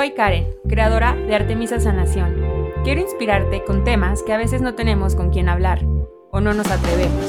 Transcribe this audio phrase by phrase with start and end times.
[0.00, 2.34] Soy Karen, creadora de Artemisa Sanación.
[2.84, 5.84] Quiero inspirarte con temas que a veces no tenemos con quien hablar
[6.30, 7.22] o no nos atrevemos.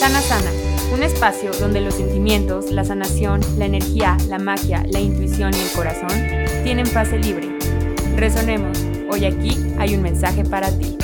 [0.00, 0.50] Sana Sana,
[0.92, 5.70] un espacio donde los sentimientos, la sanación, la energía, la magia, la intuición y el
[5.76, 6.08] corazón
[6.64, 7.56] tienen fase libre.
[8.16, 10.98] Resonemos, hoy aquí hay un mensaje para ti.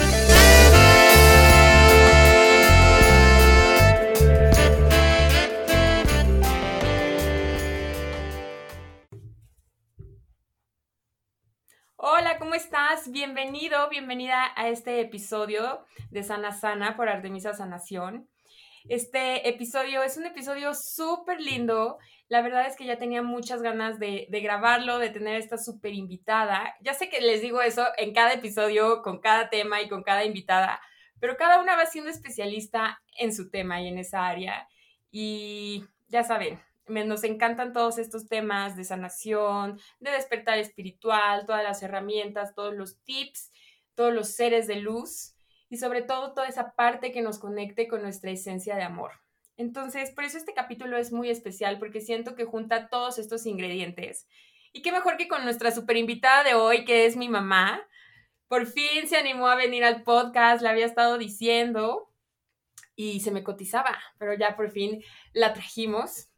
[13.55, 18.29] Bienvenido, bienvenida a este episodio de Sana Sana por Artemisa Sanación.
[18.89, 21.99] Este episodio es un episodio súper lindo.
[22.27, 25.95] La verdad es que ya tenía muchas ganas de, de grabarlo, de tener esta súper
[25.95, 26.75] invitada.
[26.81, 30.25] Ya sé que les digo eso en cada episodio, con cada tema y con cada
[30.25, 30.81] invitada,
[31.21, 34.69] pero cada una va siendo especialista en su tema y en esa área.
[35.13, 41.83] Y ya saben, nos encantan todos estos temas de sanación, de despertar espiritual, todas las
[41.83, 43.53] herramientas, todos los tips,
[43.95, 45.35] todos los seres de luz
[45.69, 49.13] y sobre todo toda esa parte que nos conecte con nuestra esencia de amor.
[49.57, 54.27] Entonces, por eso este capítulo es muy especial porque siento que junta todos estos ingredientes.
[54.73, 57.81] Y qué mejor que con nuestra super invitada de hoy, que es mi mamá.
[58.49, 62.13] Por fin se animó a venir al podcast, la había estado diciendo
[62.97, 66.29] y se me cotizaba, pero ya por fin la trajimos.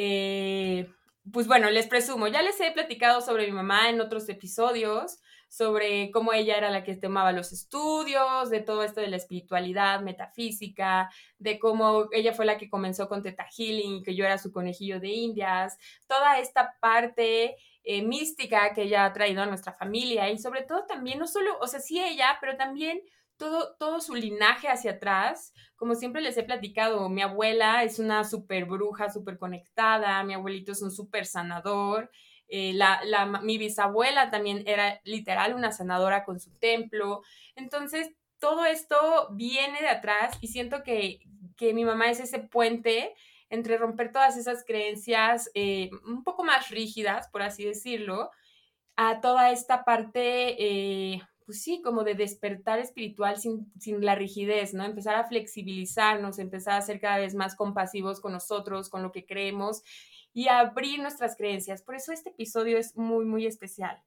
[0.00, 0.88] Eh,
[1.32, 5.18] pues bueno, les presumo, ya les he platicado sobre mi mamá en otros episodios,
[5.48, 10.00] sobre cómo ella era la que tomaba los estudios, de todo esto de la espiritualidad,
[10.02, 14.52] metafísica, de cómo ella fue la que comenzó con Teta Healing que yo era su
[14.52, 15.76] conejillo de indias,
[16.06, 20.86] toda esta parte eh, mística que ella ha traído a nuestra familia y sobre todo
[20.86, 23.00] también, no solo, o sea, sí ella, pero también
[23.38, 25.54] todo, todo su linaje hacia atrás.
[25.76, 30.72] Como siempre les he platicado, mi abuela es una súper bruja, súper conectada, mi abuelito
[30.72, 32.10] es un súper sanador.
[32.48, 37.22] Eh, la, la, mi bisabuela también era literal una sanadora con su templo.
[37.56, 41.20] Entonces, todo esto viene de atrás y siento que,
[41.56, 43.14] que mi mamá es ese puente
[43.50, 48.30] entre romper todas esas creencias eh, un poco más rígidas, por así decirlo,
[48.96, 54.74] a toda esta parte eh, pues sí, como de despertar espiritual sin, sin, la rigidez,
[54.74, 54.84] ¿no?
[54.84, 59.24] Empezar a flexibilizarnos, empezar a ser cada vez más compasivos con nosotros, con lo que
[59.24, 59.82] creemos
[60.34, 61.80] y abrir nuestras creencias.
[61.80, 63.98] Por eso este episodio es muy, muy especial.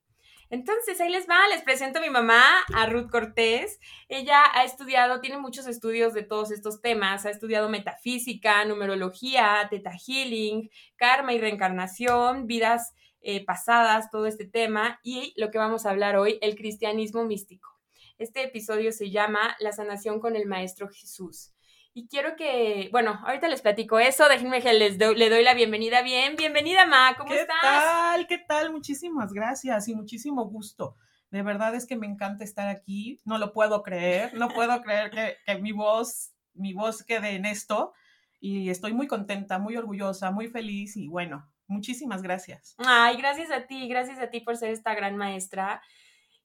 [0.51, 2.43] Entonces, ahí les va, les presento a mi mamá,
[2.75, 3.79] a Ruth Cortés.
[4.07, 9.93] Ella ha estudiado, tiene muchos estudios de todos estos temas, ha estudiado metafísica, numerología, teta
[9.97, 15.91] healing, karma y reencarnación, vidas eh, pasadas, todo este tema y lo que vamos a
[15.91, 17.69] hablar hoy, el cristianismo místico.
[18.17, 21.53] Este episodio se llama La sanación con el Maestro Jesús.
[21.93, 26.01] Y quiero que, bueno, ahorita les platico eso, déjenme que les le doy la bienvenida.
[26.01, 27.57] Bien, bienvenida, Ma, ¿cómo estás?
[27.61, 28.27] ¿Qué tal?
[28.27, 28.71] ¿Qué tal?
[28.71, 30.95] Muchísimas gracias y muchísimo gusto.
[31.31, 35.11] De verdad es que me encanta estar aquí, no lo puedo creer, no puedo creer
[35.11, 37.93] que, que mi voz, mi voz quede en esto
[38.39, 42.75] y estoy muy contenta, muy orgullosa, muy feliz y bueno, Muchísimas gracias.
[42.79, 45.81] Ay, gracias a ti, gracias a ti por ser esta gran maestra.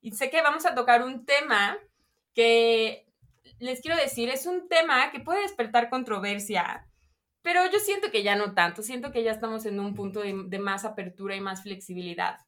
[0.00, 1.76] Y sé que vamos a tocar un tema
[2.32, 3.06] que
[3.58, 6.86] les quiero decir, es un tema que puede despertar controversia,
[7.42, 10.58] pero yo siento que ya no tanto, siento que ya estamos en un punto de,
[10.60, 12.38] más apertura y más flexibilidad.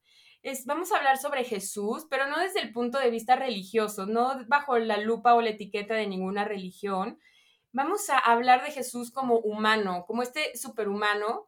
[0.42, 4.44] Es, vamos a hablar sobre Jesús, pero no desde el punto de vista religioso, no
[4.46, 7.18] bajo la lupa o la etiqueta de ninguna religión.
[7.72, 11.47] Vamos a hablar de Jesús como humano, como este superhumano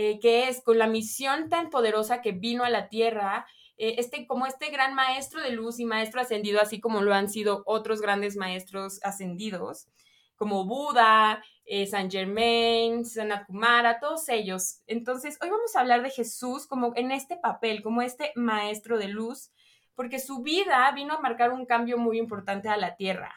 [0.00, 3.48] eh, que es con la misión tan poderosa que vino a la tierra,
[3.78, 7.28] eh, este, como este gran maestro de luz y maestro ascendido, así como lo han
[7.28, 9.88] sido otros grandes maestros ascendidos,
[10.36, 14.82] como Buda, eh, San Germain, Sanat Kumara, todos ellos.
[14.86, 19.08] Entonces, hoy vamos a hablar de Jesús como en este papel, como este maestro de
[19.08, 19.50] luz,
[19.96, 23.34] porque su vida vino a marcar un cambio muy importante a la tierra.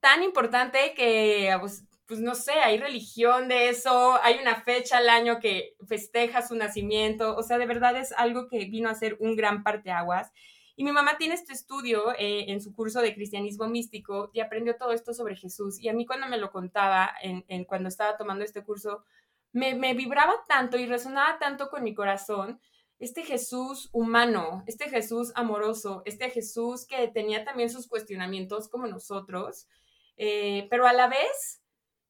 [0.00, 5.10] Tan importante que pues, pues no sé, hay religión de eso, hay una fecha al
[5.10, 9.18] año que festeja su nacimiento, o sea, de verdad es algo que vino a ser
[9.20, 10.32] un gran parteaguas.
[10.74, 14.76] Y mi mamá tiene este estudio eh, en su curso de cristianismo místico y aprendió
[14.76, 15.78] todo esto sobre Jesús.
[15.80, 19.04] Y a mí cuando me lo contaba, en, cuando estaba tomando este curso,
[19.52, 22.58] me, me vibraba tanto y resonaba tanto con mi corazón
[22.98, 29.68] este Jesús humano, este Jesús amoroso, este Jesús que tenía también sus cuestionamientos como nosotros,
[30.16, 31.57] eh, pero a la vez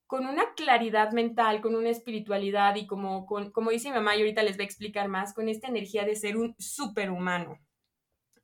[0.09, 4.43] con una claridad mental, con una espiritualidad y como, como dice mi mamá y ahorita
[4.43, 7.59] les voy a explicar más, con esta energía de ser un superhumano.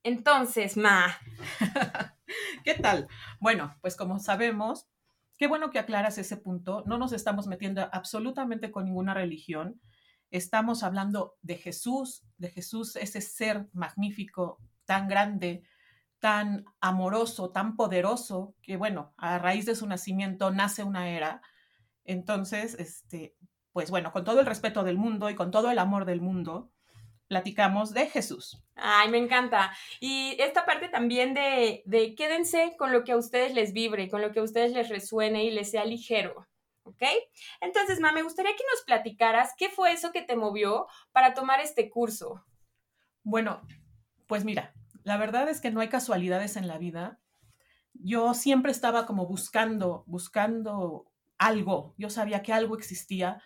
[0.03, 1.19] Entonces, Ma.
[2.65, 3.09] ¿Qué tal?
[3.41, 4.87] Bueno, pues como sabemos,
[5.39, 6.85] qué bueno que aclaras ese punto.
[6.85, 9.81] No nos estamos metiendo absolutamente con ninguna religión.
[10.31, 15.63] estamos hablando de Jesús, de Jesús, ese ser magnífico, tan grande,
[16.19, 21.41] tan amoroso, tan poderoso, que bueno, a raíz de su nacimiento nace una era.
[22.05, 23.37] Entonces, este,
[23.73, 26.71] pues bueno, con todo el respeto del mundo y con todo el amor del mundo,
[27.29, 28.63] platicamos de Jesús.
[28.77, 29.73] Ay, me encanta.
[30.01, 34.21] Y esta parte también de, de quédense con lo que a ustedes les vibre, con
[34.21, 36.47] lo que a ustedes les resuene y les sea ligero.
[36.85, 37.03] ¿Ok?
[37.61, 41.61] Entonces, Ma, me gustaría que nos platicaras qué fue eso que te movió para tomar
[41.61, 42.45] este curso.
[43.23, 43.63] Bueno,
[44.27, 47.19] pues mira, la verdad es que no hay casualidades en la vida.
[47.95, 51.95] Yo siempre estaba como buscando, buscando algo.
[51.99, 53.43] Yo sabía que algo existía.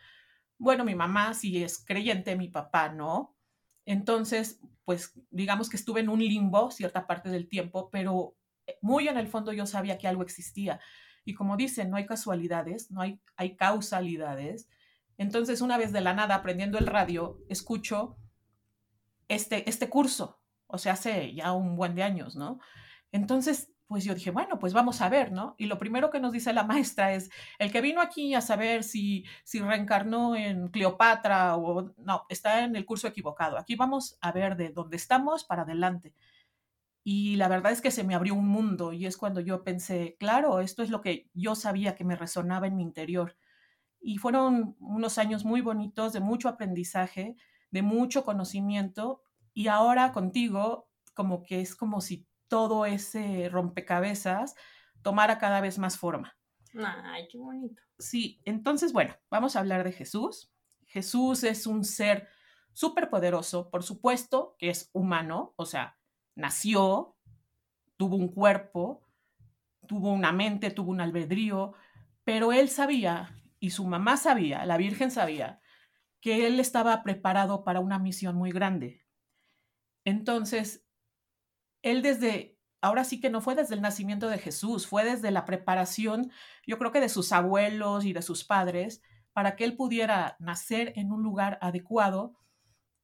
[0.58, 3.36] Bueno, mi mamá sí es creyente, mi papá no.
[3.84, 8.36] Entonces, pues digamos que estuve en un limbo cierta parte del tiempo, pero
[8.82, 10.80] muy en el fondo yo sabía que algo existía.
[11.24, 14.68] Y como dicen, no hay casualidades, no hay, hay causalidades.
[15.16, 18.16] Entonces, una vez de la nada, aprendiendo el radio, escucho
[19.28, 22.60] este, este curso, o sea, hace ya un buen de años, ¿no?
[23.12, 25.54] Entonces, pues yo dije, bueno, pues vamos a ver, ¿no?
[25.58, 28.84] Y lo primero que nos dice la maestra es, el que vino aquí a saber
[28.84, 33.56] si, si reencarnó en Cleopatra o no, está en el curso equivocado.
[33.58, 36.14] Aquí vamos a ver de dónde estamos para adelante.
[37.02, 40.16] Y la verdad es que se me abrió un mundo y es cuando yo pensé,
[40.20, 43.38] claro, esto es lo que yo sabía que me resonaba en mi interior.
[44.00, 47.36] Y fueron unos años muy bonitos, de mucho aprendizaje,
[47.70, 49.22] de mucho conocimiento.
[49.54, 54.54] Y ahora contigo, como que es como si todo ese rompecabezas
[55.02, 56.36] tomara cada vez más forma.
[56.74, 57.82] Ay, qué bonito.
[57.98, 60.52] Sí, entonces, bueno, vamos a hablar de Jesús.
[60.86, 62.28] Jesús es un ser
[62.72, 65.98] súper poderoso, por supuesto que es humano, o sea,
[66.34, 67.16] nació,
[67.96, 69.02] tuvo un cuerpo,
[69.86, 71.74] tuvo una mente, tuvo un albedrío,
[72.24, 75.60] pero él sabía, y su mamá sabía, la Virgen sabía,
[76.20, 79.04] que él estaba preparado para una misión muy grande.
[80.04, 80.87] Entonces,
[81.82, 85.44] él desde, ahora sí que no fue desde el nacimiento de Jesús, fue desde la
[85.44, 86.30] preparación,
[86.66, 89.02] yo creo que de sus abuelos y de sus padres,
[89.32, 92.34] para que él pudiera nacer en un lugar adecuado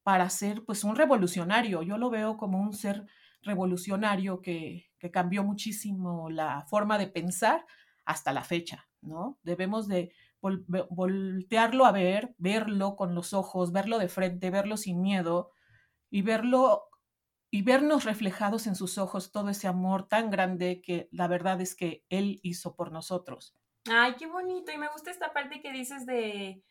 [0.03, 1.83] para ser pues un revolucionario.
[1.83, 3.07] Yo lo veo como un ser
[3.43, 7.67] revolucionario que, cambió muchísimo la forma de pensar
[8.07, 9.39] hasta la fecha, ¿no?
[9.43, 15.53] Debemos de voltearlo a ver, verlo con los ojos, verlo de frente, verlo sin miedo
[16.09, 16.89] y verlo
[17.55, 21.77] y vernos reflejados en sus ojos todo ese amor tan grande que la verdad es
[21.77, 23.55] que él hizo por nosotros.
[23.89, 24.73] Ay, qué bonito.
[24.73, 26.65] Y me gusta esta parte que dices de,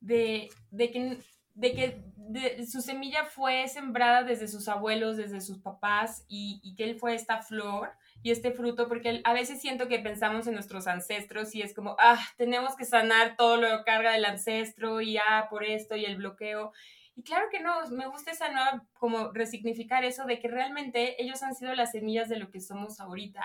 [0.00, 1.18] de, de que
[1.54, 6.98] de que su semilla fue sembrada desde sus abuelos, desde sus papás, y, que él
[6.98, 7.92] fue esta flor
[8.22, 11.96] y este fruto, porque a veces siento que pensamos en nuestros ancestros y es como,
[12.00, 16.06] ah, tenemos que sanar todo lo que carga del ancestro y ah, por esto y
[16.06, 16.72] el bloqueo.
[17.16, 21.42] Y claro que no, me gusta esa nueva, como resignificar eso de que realmente ellos
[21.42, 23.42] han sido las semillas de lo que somos ahorita.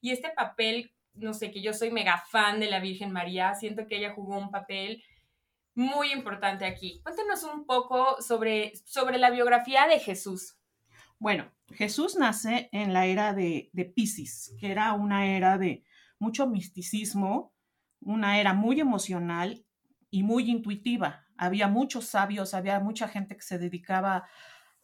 [0.00, 3.86] Y este papel, no sé, que yo soy mega fan de la Virgen María, siento
[3.86, 5.02] que ella jugó un papel
[5.74, 7.00] muy importante aquí.
[7.02, 10.56] Cuéntenos un poco sobre, sobre la biografía de Jesús.
[11.18, 15.84] Bueno, Jesús nace en la era de, de Pisces, que era una era de
[16.18, 17.52] mucho misticismo,
[18.00, 19.64] una era muy emocional
[20.10, 21.26] y muy intuitiva.
[21.40, 24.28] Había muchos sabios, había mucha gente que se dedicaba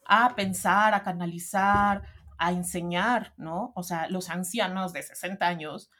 [0.07, 2.01] a pensar, a canalizar,
[2.39, 3.73] a enseñar, ¿no?
[3.75, 5.91] O sea, los ancianos de 60 años,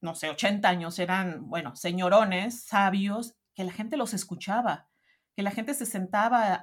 [0.00, 4.88] no sé, 80 años eran, bueno, señorones, sabios, que la gente los escuchaba,
[5.36, 6.60] que la gente se sentaba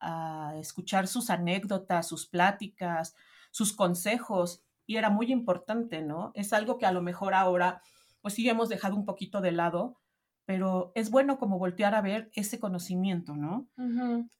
[0.00, 3.14] a, escuchar sus anécdotas, sus pláticas,
[3.50, 6.32] sus consejos, y era muy importante, ¿no?
[6.34, 7.82] Es algo que a lo mejor ahora,
[8.22, 10.00] pues sí hemos dejado un poquito de lado,
[10.44, 13.68] pero es bueno como voltear a ver ese conocimiento, ¿no?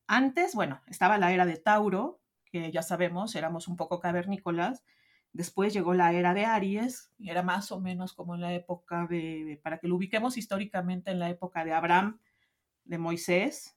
[0.06, 4.84] Antes, bueno, estaba la era de Tauro, que ya sabemos, éramos un poco cavernícolas,
[5.34, 9.08] Después llegó la era de Aries, y era más o menos como en la época
[9.10, 12.20] de, para que lo ubiquemos históricamente, en la época de Abraham,
[12.84, 13.76] de Moisés.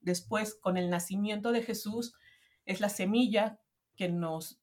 [0.00, 2.16] Después, con el nacimiento de Jesús,
[2.64, 3.60] es la semilla
[3.94, 4.60] que nos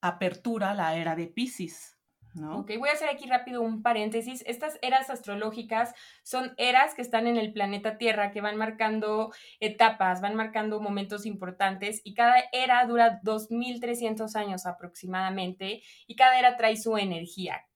[0.00, 1.95] apertura la era de Pisces.
[2.42, 4.42] Ok, voy a hacer aquí rápido un paréntesis.
[4.46, 10.20] Estas eras astrológicas son eras que están en el planeta Tierra, que van marcando etapas,
[10.20, 16.76] van marcando momentos importantes y cada era dura 2.300 años aproximadamente y cada era trae
[16.76, 17.66] su energía.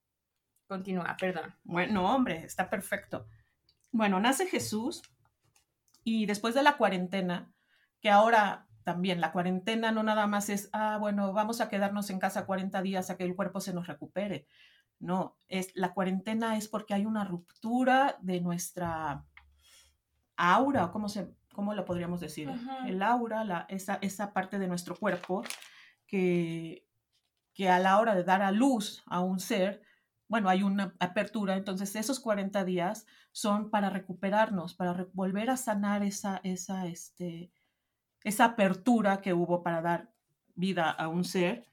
[0.67, 1.55] Continúa, perdón.
[1.65, 3.27] Bueno, hombre, está perfecto.
[3.93, 5.03] Bueno, nace Jesús
[6.05, 7.53] y después de la cuarentena,
[8.01, 12.19] que ahora también la cuarentena no nada más es, ah, bueno, vamos a quedarnos en
[12.19, 14.47] casa 40 días a que el cuerpo se nos recupere.
[14.99, 19.25] No, es, la cuarentena es porque hay una ruptura de nuestra
[20.37, 22.51] aura, ¿cómo, se, cómo lo podríamos decir?
[22.87, 25.43] El aura, la, esa, esa parte de nuestro cuerpo
[26.07, 26.87] que,
[27.55, 29.83] que a la hora de dar a luz a un ser,
[30.29, 36.03] bueno, hay una apertura, entonces esos 40 días son para recuperarnos, para volver a sanar
[36.03, 37.51] esa, esa, este,
[38.25, 40.11] esa apertura que hubo para dar
[40.55, 41.65] vida a un ser.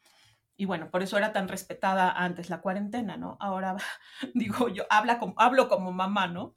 [0.55, 3.37] Y bueno, por eso era tan respetada antes la cuarentena, ¿no?
[3.39, 3.75] Ahora
[4.33, 6.53] digo yo, habla como, hablo como mamá, ¿no?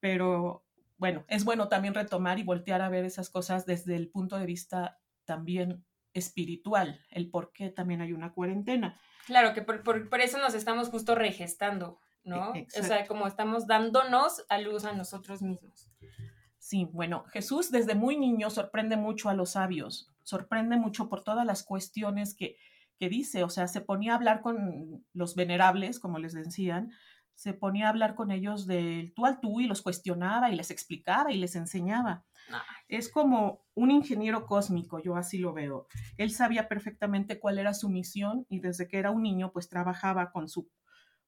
[0.00, 0.64] Pero
[0.98, 4.46] bueno, es bueno también retomar y voltear a ver esas cosas desde el punto de
[4.46, 5.84] vista también
[6.14, 9.00] espiritual, el por qué también hay una cuarentena.
[9.26, 12.54] Claro, que por, por, eso nos estamos justo regestando, ¿no?
[12.54, 15.90] E, o sea, como estamos dándonos a luz a nosotros mismos.
[16.62, 21.44] Sí, bueno, Jesús desde muy niño sorprende mucho a los sabios, sorprende mucho por todas
[21.44, 22.56] las cuestiones que,
[23.00, 26.92] que dice, o sea, se ponía a hablar con los venerables, como les decían,
[27.34, 30.70] se ponía a hablar con ellos del tú al tú y los cuestionaba y les
[30.70, 32.24] explicaba y les enseñaba.
[32.86, 35.88] Es como un ingeniero cósmico, yo así lo veo.
[36.16, 40.30] Él sabía perfectamente cuál era su misión y desde que era un niño pues trabajaba
[40.30, 40.70] con su,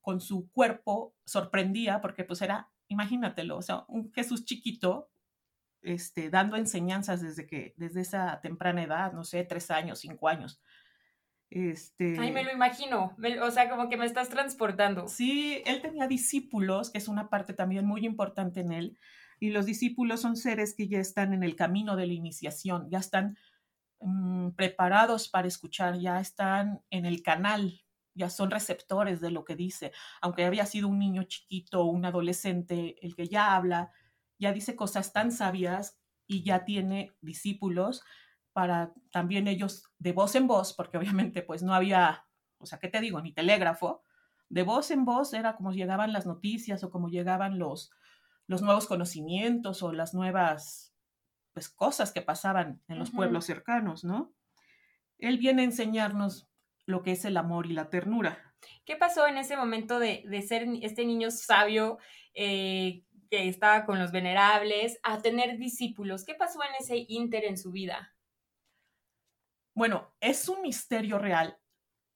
[0.00, 5.10] con su cuerpo, sorprendía porque pues era, imagínatelo, o sea, un Jesús chiquito,
[5.84, 10.60] este, dando enseñanzas desde que, desde esa temprana edad, no sé, tres años, cinco años.
[11.50, 12.18] Este...
[12.18, 15.06] Ay, me lo imagino, o sea, como que me estás transportando.
[15.06, 18.98] Sí, él tenía discípulos, que es una parte también muy importante en él,
[19.38, 22.98] y los discípulos son seres que ya están en el camino de la iniciación, ya
[22.98, 23.36] están
[24.00, 29.56] mm, preparados para escuchar, ya están en el canal, ya son receptores de lo que
[29.56, 33.92] dice, aunque había sido un niño chiquito un adolescente, el que ya habla,
[34.44, 38.02] ya dice cosas tan sabias y ya tiene discípulos
[38.52, 42.26] para también ellos de voz en voz, porque obviamente pues no había,
[42.58, 43.22] o sea, ¿qué te digo?
[43.22, 44.02] Ni telégrafo.
[44.50, 47.90] De voz en voz era como llegaban las noticias o como llegaban los,
[48.46, 50.94] los nuevos conocimientos o las nuevas
[51.54, 54.34] pues, cosas que pasaban en los pueblos cercanos, ¿no?
[55.16, 56.50] Él viene a enseñarnos
[56.84, 58.54] lo que es el amor y la ternura.
[58.84, 61.96] ¿Qué pasó en ese momento de, ser este niño sabio
[62.34, 66.25] eh, que estaba con los venerables a tener discípulos?
[66.25, 68.14] ¿Qué pasó en ese inter en su vida?
[69.75, 71.59] Bueno, es un misterio real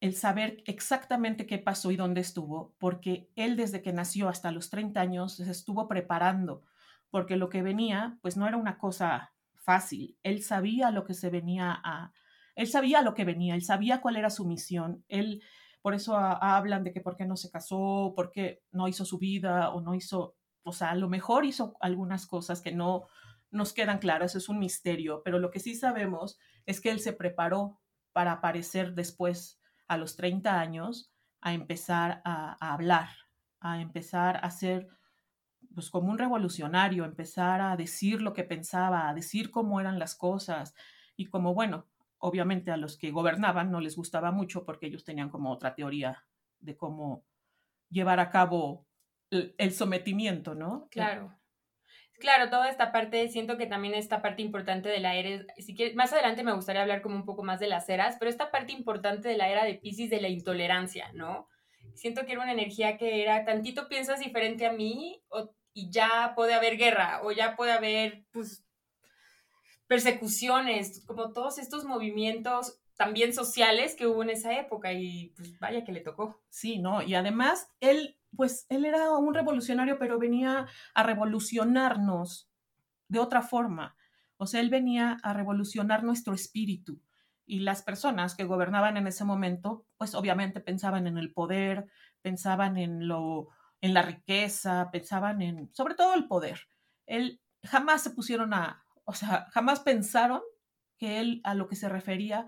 [0.00, 4.70] el saber exactamente qué pasó y dónde estuvo, porque él desde que nació hasta los
[4.70, 6.62] 30 años se estuvo preparando,
[7.10, 10.16] porque lo que venía, pues no era una cosa fácil.
[10.22, 12.12] Él sabía lo que se venía a,
[12.54, 15.42] él sabía lo que venía, él sabía cuál era su misión, él,
[15.82, 19.18] por eso hablan de que por qué no se casó, por qué no hizo su
[19.18, 20.36] vida o no hizo,
[20.68, 23.06] o sea, a lo mejor hizo algunas cosas que no
[23.50, 27.12] nos quedan claras, es un misterio, pero lo que sí sabemos es que él se
[27.12, 27.80] preparó
[28.12, 31.10] para aparecer después, a los 30 años,
[31.40, 33.08] a empezar a, hablar,
[33.60, 34.88] a empezar a ser
[35.74, 40.14] pues como un revolucionario, empezar a decir lo que pensaba, a decir cómo eran las
[40.14, 40.74] cosas.
[41.16, 41.86] Y como bueno,
[42.18, 46.24] obviamente a los que gobernaban no les gustaba mucho porque ellos tenían como otra teoría
[46.58, 47.24] de cómo
[47.88, 48.87] llevar a cabo
[49.30, 50.88] el, sometimiento, ¿no?
[50.90, 51.34] Claro.
[52.18, 55.94] Claro, toda esta parte, siento que también esta parte importante de la era, si quieres,
[55.94, 58.72] más adelante me gustaría hablar como un poco más de las eras, pero esta parte
[58.72, 61.48] importante de la era de Pisces de la intolerancia, ¿no?
[61.94, 65.22] Siento que era una energía que era tantito piensas diferente a mí
[65.72, 68.64] y ya puede haber guerra o ya puede haber pues
[69.86, 75.84] persecuciones, como todos estos movimientos también sociales que hubo en esa época y pues vaya
[75.84, 76.42] que le tocó.
[76.50, 77.00] Sí, ¿no?
[77.00, 82.50] Y además él pues él era un revolucionario, pero venía a revolucionarnos
[83.08, 83.96] de otra forma.
[84.36, 87.00] O sea, él venía a revolucionar nuestro espíritu.
[87.46, 91.86] Y las personas que gobernaban en ese momento, pues obviamente pensaban en el poder,
[92.20, 93.48] pensaban en lo
[93.80, 96.60] en la riqueza, pensaban en sobre todo el poder.
[97.06, 100.42] Él jamás se pusieron a, o sea, jamás pensaron
[100.98, 102.46] que él a lo que se refería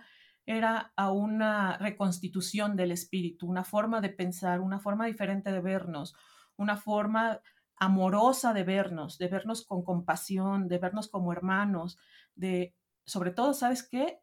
[0.51, 6.15] era a una reconstitución del espíritu, una forma de pensar, una forma diferente de vernos,
[6.57, 7.41] una forma
[7.77, 11.99] amorosa de vernos, de vernos con compasión, de vernos como hermanos,
[12.35, 12.75] de,
[13.07, 14.21] sobre todo, ¿sabes qué?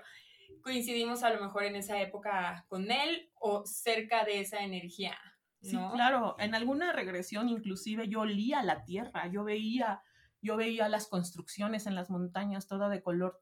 [0.63, 5.17] coincidimos a lo mejor en esa época con él o cerca de esa energía.
[5.61, 10.01] Sí, claro, en alguna regresión inclusive yo olía la tierra, yo veía,
[10.41, 13.41] yo veía las construcciones en las montañas toda de color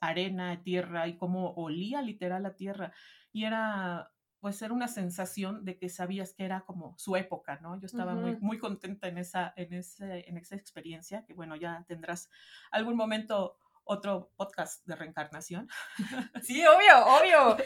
[0.00, 2.92] arena, tierra y como olía literal la tierra
[3.32, 7.78] y era pues era una sensación de que sabías que era como su época, ¿no?
[7.80, 11.84] Yo estaba muy, muy contenta en esa, en, ese, en esa experiencia, que bueno, ya
[11.88, 12.30] tendrás
[12.70, 15.68] algún momento otro podcast de reencarnación.
[16.42, 17.56] Sí, obvio, obvio.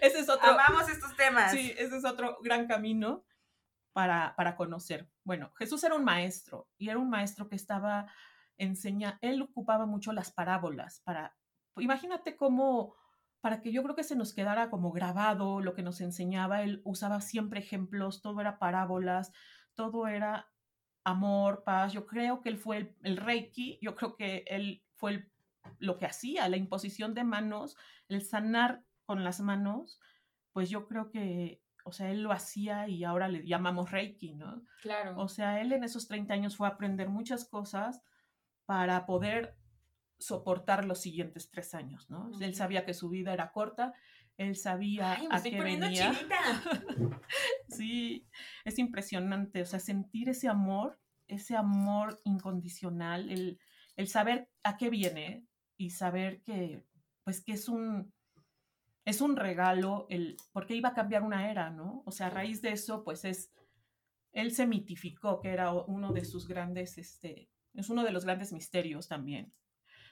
[0.00, 0.50] ese es otro.
[0.50, 1.52] Amamos estos temas.
[1.52, 3.24] Sí, ese es otro gran camino
[3.96, 5.08] para, para conocer.
[5.24, 8.12] Bueno, Jesús era un maestro y era un maestro que estaba
[8.58, 11.34] enseñando, él ocupaba mucho las parábolas para,
[11.78, 12.94] imagínate cómo,
[13.40, 16.82] para que yo creo que se nos quedara como grabado lo que nos enseñaba, él
[16.84, 19.32] usaba siempre ejemplos, todo era parábolas,
[19.72, 20.52] todo era
[21.02, 21.94] amor, paz.
[21.94, 25.32] Yo creo que él fue el, el Reiki, yo creo que él fue
[25.78, 29.98] lo que hacía, la imposición de manos, el sanar con las manos,
[30.52, 34.64] pues yo creo que, o sea, él lo hacía y ahora le llamamos Reiki, ¿no?
[34.82, 35.14] Claro.
[35.18, 38.02] O sea, él en esos 30 años fue a aprender muchas cosas
[38.64, 39.56] para poder
[40.18, 42.32] soportar los siguientes tres años, ¿no?
[42.40, 43.94] Él sabía que su vida era corta,
[44.36, 46.12] él sabía Ay, me a qué venía.
[47.68, 48.26] Sí,
[48.64, 53.60] es impresionante, o sea, sentir ese amor, ese amor incondicional, el,
[53.94, 55.46] el saber a qué viene
[55.76, 56.84] y saber que,
[57.22, 58.12] pues, que es un,
[59.06, 62.02] es un regalo, el, porque iba a cambiar una era, ¿no?
[62.04, 63.52] O sea, a raíz de eso, pues es,
[64.32, 68.52] él se mitificó, que era uno de sus grandes, este, es uno de los grandes
[68.52, 69.54] misterios también.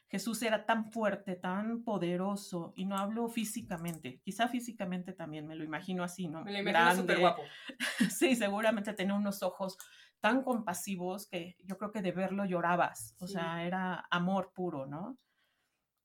[0.06, 5.64] Jesús era tan fuerte, tan poderoso, y no hablo físicamente, quizá físicamente también, me lo
[5.64, 6.44] imagino así, ¿no?
[6.44, 7.42] Me lo imagino súper guapo.
[8.16, 9.76] sí, seguramente tenía unos ojos
[10.20, 13.32] tan compasivos que yo creo que de verlo llorabas, o Sí.
[13.32, 15.18] sea, era amor puro, ¿no?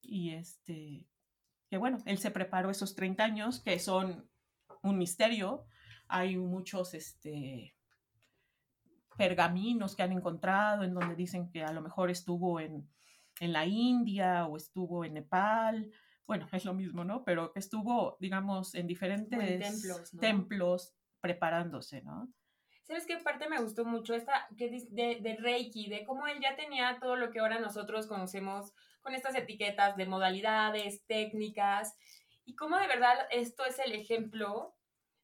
[0.01, 1.05] Y este,
[1.69, 4.29] que bueno, él se preparó esos 30 años, que son
[4.81, 5.65] un misterio,
[6.07, 7.75] hay muchos, este,
[9.19, 12.89] pergaminos que han encontrado en donde dicen que a lo mejor estuvo en,
[13.41, 15.91] en la India o estuvo en Nepal,
[16.25, 17.25] bueno, es lo mismo, ¿no?
[17.25, 20.19] Pero estuvo, digamos, en diferentes templos, ¿no?
[20.21, 22.31] templos preparándose, ¿no?
[22.83, 24.15] ¿Sabes qué parte me gustó mucho?
[24.15, 28.07] Esta que de, de Reiki, de cómo él ya tenía todo lo que ahora nosotros
[28.07, 31.95] conocemos con estas etiquetas de modalidades, técnicas,
[32.45, 34.75] y cómo de verdad esto es el ejemplo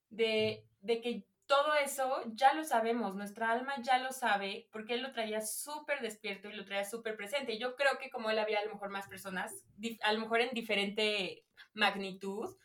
[0.10, 5.02] de, de que todo eso ya lo sabemos, nuestra alma ya lo sabe, porque él
[5.02, 7.54] lo traía súper despierto y lo traía súper presente.
[7.54, 9.54] Y yo creo que como él había a lo mejor más personas,
[10.02, 12.56] a lo mejor en diferente magnitud,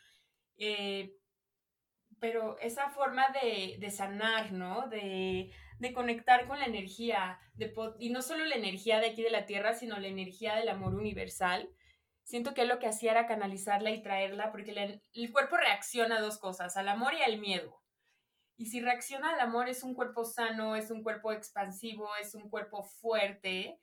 [0.56, 1.12] eh,
[2.20, 4.88] pero esa forma de, de sanar, ¿no?
[4.88, 9.30] De, de conectar con la energía, de y no solo la energía de aquí de
[9.30, 11.68] la Tierra, sino la energía del amor universal.
[12.22, 16.38] Siento que lo que hacía era canalizarla y traerla, porque el cuerpo reacciona a dos
[16.38, 17.80] cosas, al amor y al miedo.
[18.56, 22.48] Y si reacciona al amor es un cuerpo sano, es un cuerpo expansivo, es un
[22.50, 23.78] cuerpo fuerte.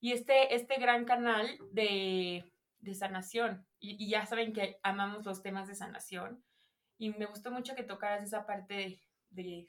[0.00, 2.42] Y este, este gran canal de,
[2.80, 3.66] de sanación.
[3.80, 6.42] Y, ya saben que amamos los temas de sanación.
[6.96, 9.68] Y me gustó mucho que tocaras esa parte de,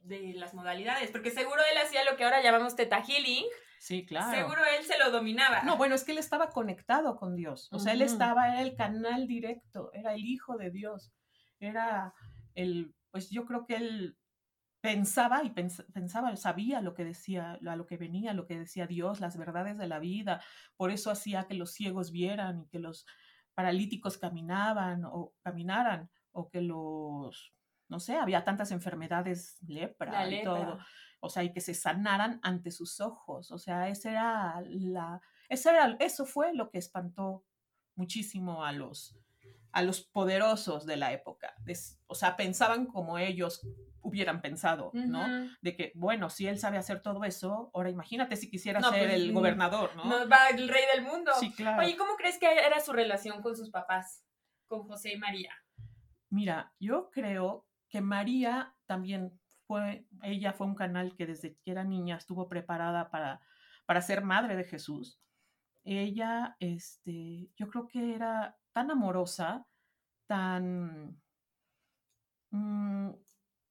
[0.00, 3.44] de las modalidades, porque seguro él hacía lo que ahora llamamos teta healing,
[3.78, 4.30] Sí, claro.
[4.36, 5.62] seguro él se lo dominaba.
[5.62, 7.68] No, bueno, es que él estaba conectado con Dios.
[7.72, 11.12] O sea, él estaba, era el canal directo, era el hijo de Dios.
[11.60, 12.12] Era
[12.54, 14.18] el, pues yo creo que él
[14.82, 18.86] pensaba y pens- pensaba, sabía lo que decía, a lo que venía, lo que decía
[18.86, 20.42] Dios, las verdades de la vida.
[20.76, 23.06] Por eso hacía que los ciegos vieran y que los
[23.54, 27.52] paralíticos caminaban o caminaran o que los,
[27.90, 30.78] no sé, había tantas enfermedades, lepra y todo.
[31.20, 33.50] O sea, y que se sanaran ante sus ojos.
[33.50, 37.44] O sea, esa era la, esa era, eso fue lo que espantó
[37.96, 39.18] muchísimo a los,
[39.72, 41.54] a los poderosos de la época.
[42.06, 43.60] o sea, pensaban como ellos
[44.02, 45.50] hubieran pensado, ¿no?
[45.60, 49.14] De que, bueno, si él sabe hacer todo eso, ahora imagínate si quisiera ser pues,
[49.14, 50.04] el gobernador, ¿no?
[50.04, 51.32] No, va el rey del mundo.
[51.38, 51.82] Sí, claro.
[51.82, 54.24] Oye, ¿cómo crees que era su relación con sus papás,
[54.68, 55.52] con José y María?
[56.30, 61.84] Mira, yo creo que María también fue, ella fue un canal que desde que era
[61.84, 63.40] niña estuvo preparada para,
[63.84, 65.20] para ser madre de Jesús.
[65.84, 69.66] Ella, este, yo creo que era tan amorosa,
[70.26, 71.20] tan...
[72.50, 73.10] Mm,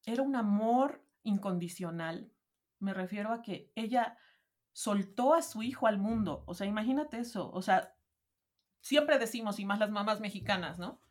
[0.06, 2.32] era un amor incondicional.
[2.80, 4.18] Me refiero a que ella
[4.72, 6.44] soltó a su hijo al mundo.
[6.48, 7.52] O sea, imagínate eso.
[7.52, 7.94] O sea,
[8.82, 11.02] siempre decimos, y más las mamás mexicanas, ¿no?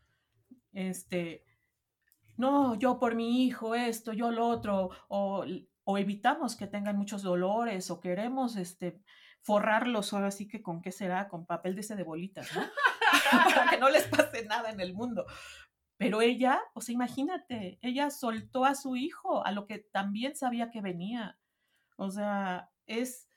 [0.72, 1.44] Este,
[2.38, 5.44] no, yo por mi hijo esto, yo lo otro, o,
[5.84, 9.02] o evitamos que tengan muchos dolores, o queremos, este,
[9.42, 12.62] forrarlos ahora sí que con qué será, con papel de ese de bolitas, ¿no?
[13.54, 15.26] Para que no les pase nada en el mundo.
[15.96, 20.70] Pero ella, o sea, imagínate, ella soltó a su hijo, a lo que también sabía
[20.70, 21.38] que venía.
[21.96, 23.28] O sea, es,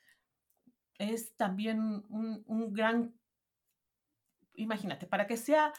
[0.98, 3.18] es también un, un gran,
[4.54, 5.72] imagínate, para que sea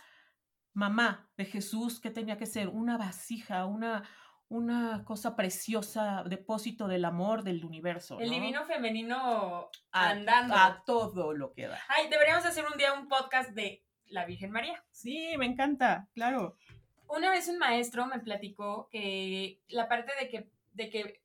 [0.74, 2.68] mamá de Jesús, ¿qué tenía que ser?
[2.68, 4.08] Una vasija, una,
[4.50, 8.20] una cosa preciosa, depósito del amor del universo.
[8.20, 10.56] El divino femenino andando.
[10.56, 11.80] A todo lo que da.
[11.88, 14.84] Ay, deberíamos hacer un día un podcast de la Virgen María.
[14.92, 16.58] Sí, me encanta, claro.
[17.08, 21.22] Una vez un maestro me platicó que la parte de que, de que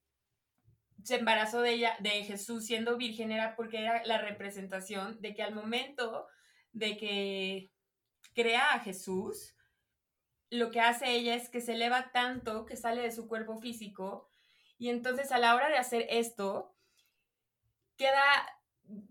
[1.02, 5.42] se embarazó de ella, de Jesús siendo virgen, era porque era la representación de que
[5.42, 6.26] al momento
[6.72, 7.70] de que
[8.34, 9.54] crea a Jesús,
[10.50, 14.30] lo que hace ella es que se eleva tanto que sale de su cuerpo físico
[14.78, 16.74] y entonces a la hora de hacer esto
[17.96, 18.22] queda,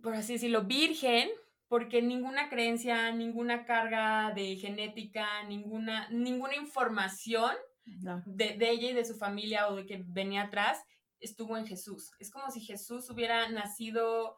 [0.01, 1.29] por así decirlo, virgen
[1.67, 7.51] porque ninguna creencia, ninguna carga de genética, ninguna, ninguna información
[7.85, 10.81] de, de, ella y de su familia o de que venía atrás
[11.19, 12.11] estuvo en Jesús.
[12.19, 14.37] Es como si Jesús hubiera nacido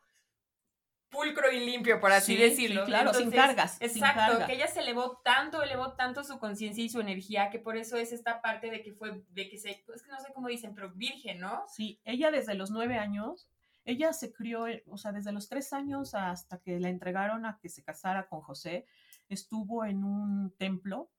[1.09, 2.85] pulcro y limpio, por así decirlo.
[2.85, 3.77] claro, sin cargas.
[3.81, 7.77] Exacto, que ella se elevó tanto, elevó tanto su conciencia y su energía, que por
[7.77, 10.47] eso es esta parte de que fue, de que se, es que no sé cómo
[10.47, 11.63] dicen, pero virgen, ¿no?
[11.67, 13.49] Sí, ella desde los nueve años,
[13.85, 17.59] ella se crió, eh, o sea, desde los tres años hasta que la entregaron a
[17.59, 18.85] que se casara con José,
[19.29, 21.09] estuvo en un templo,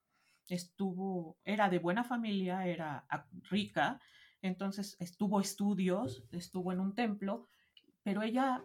[0.49, 3.07] estuvo, era de buena familia, era
[3.51, 4.01] rica,
[4.43, 7.47] entonces estuvo estudios, estuvo en un templo,
[8.03, 8.63] pero ella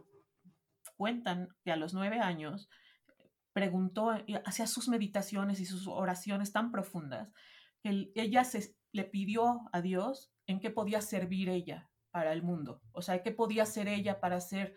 [0.95, 2.69] cuentan que a los nueve años
[3.53, 4.12] preguntó,
[4.43, 7.31] hacía sus meditaciones y sus oraciones tan profundas,
[7.81, 12.81] que ella se, le pidió a Dios en qué podía servir ella para el mundo,
[12.91, 14.75] o sea, qué podía hacer ella para hacer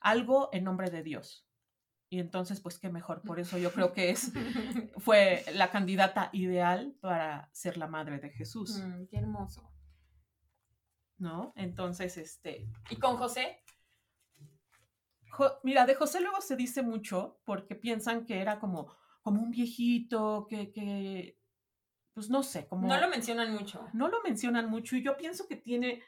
[0.00, 1.48] algo en nombre de Dios.
[2.12, 3.22] Y entonces, pues qué mejor.
[3.22, 4.32] Por eso yo creo que es,
[4.98, 8.82] fue la candidata ideal para ser la madre de Jesús.
[8.84, 9.72] Mm, qué hermoso.
[11.16, 11.54] ¿No?
[11.56, 12.68] Entonces, este.
[12.90, 13.62] ¿Y con José?
[15.62, 20.46] Mira, de José luego se dice mucho porque piensan que era como, como un viejito,
[20.48, 21.38] que, que,
[22.12, 22.86] pues no sé, como...
[22.88, 23.88] No lo mencionan mucho.
[23.92, 26.02] No lo mencionan mucho y yo pienso que tiene,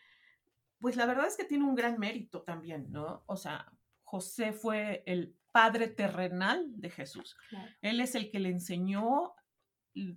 [0.79, 3.23] pues la verdad es que tiene un gran mérito también, ¿no?
[3.27, 7.37] O sea, José fue el padre terrenal de Jesús.
[7.81, 9.35] Él es el que le enseñó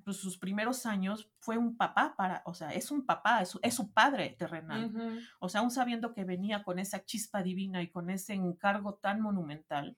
[0.03, 3.91] pues, sus primeros años fue un papá para, o sea, es un papá, es, su
[3.93, 4.91] padre terrenal.
[5.39, 9.21] O sea, aún sabiendo que venía con esa chispa divina y con ese encargo tan
[9.21, 9.97] monumental,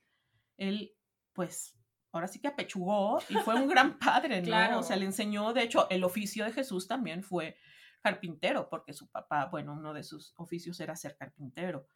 [0.58, 0.94] él,
[1.34, 1.78] pues,
[2.12, 4.42] ahora sí que apechugó y fue un gran padre,
[4.74, 4.80] ¿no?
[4.80, 7.56] O sea, le enseñó, de hecho, el oficio de Jesús también fue
[8.02, 11.88] carpintero, porque su papá, bueno, uno de sus oficios era ser carpintero.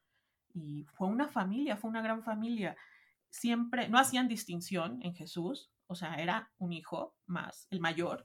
[0.54, 2.78] Y fue una familia, fue una gran familia.
[3.30, 8.24] Siempre, no hacían distinción en Jesús, o sea, era un hijo más, el mayor,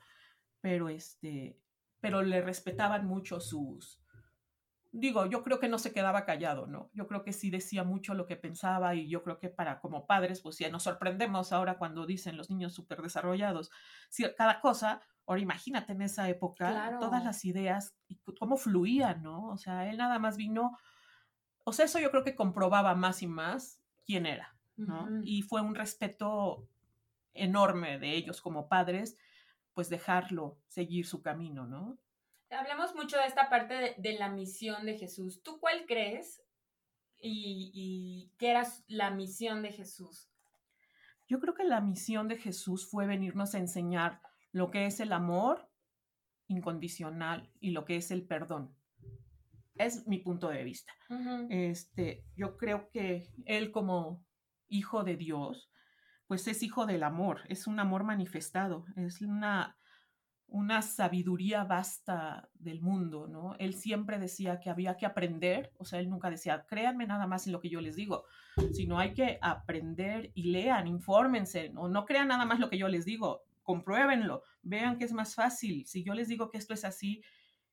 [0.61, 1.61] pero este,
[2.01, 4.01] pero le respetaban mucho sus,
[4.93, 6.91] digo, yo creo que no se quedaba callado, ¿no?
[6.93, 10.07] Yo creo que sí decía mucho lo que pensaba y yo creo que para como
[10.07, 13.71] padres, pues ya nos sorprendemos ahora cuando dicen los niños súper desarrollados,
[14.09, 19.49] si cada cosa, ahora imagínate en esa época, todas las ideas y cómo fluían, ¿no?
[19.49, 20.79] O sea, él nada más vino,
[21.65, 25.09] o sea, eso yo creo que comprobaba más y más quién era, ¿no?
[25.23, 26.69] Y fue un respeto
[27.35, 29.17] enorme de ellos como padres,
[29.75, 31.99] pues dejarlo seguir su camino, ¿no?
[32.51, 35.43] Hablamos mucho de esta parte de, la misión de Jesús.
[35.43, 36.43] ¿Tú cuál crees
[37.19, 40.31] y, y qué era la misión de Jesús?
[41.27, 45.13] Yo creo que la misión de Jesús fue venirnos a enseñar lo que es el
[45.13, 45.69] amor
[46.49, 48.75] incondicional y lo que es el perdón.
[49.77, 50.93] Es mi punto de vista.
[51.51, 54.25] este, yo creo que él como
[54.67, 55.71] hijo de Dios,
[56.29, 59.77] pues es hijo del amor, es un amor manifestado, es una,
[60.47, 63.57] una sabiduría vasta del mundo, ¿no?
[63.59, 67.47] Él siempre decía que había que aprender, o sea, él nunca decía, créanme nada más
[67.47, 68.27] en lo que yo les digo,
[68.73, 72.89] sino hay que aprender y lean, infórmense, o no crean nada más lo que yo
[72.89, 76.85] les digo, compruébenlo, vean que es más fácil, si yo les digo que esto es
[76.85, 77.23] así,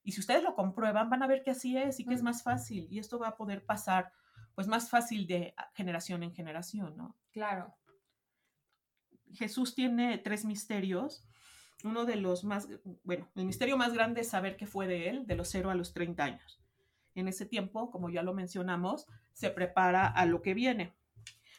[0.02, 2.41] y si ustedes lo comprueban, van a ver que así es y que es más
[2.41, 4.13] fácil, y esto va a poder pasar,
[4.54, 7.18] pues, más fácil de generación en generación, ¿no?
[7.32, 7.76] Claro.
[9.36, 11.26] Jesús tiene tres misterios.
[11.84, 12.67] Uno de los más,
[13.04, 15.76] bueno, el misterio más grande es saber qué fue de él de los 0 a
[15.76, 16.60] los 30 años.
[17.13, 20.95] En ese tiempo, como ya lo mencionamos, se prepara a lo que viene.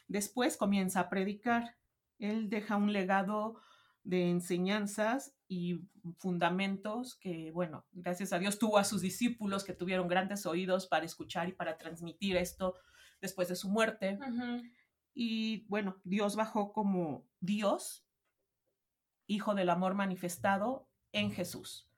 [0.07, 1.75] Después comienza a predicar.
[2.19, 3.59] Él deja un legado
[4.03, 5.81] de enseñanzas y
[6.17, 11.05] fundamentos que, bueno, gracias a Dios tuvo a sus discípulos que tuvieron grandes oídos para
[11.05, 12.75] escuchar y para transmitir esto
[13.19, 14.17] después de su muerte.
[15.19, 18.05] Y bueno, Dios bajó como Dios,
[19.25, 21.89] hijo del amor manifestado en Jesús.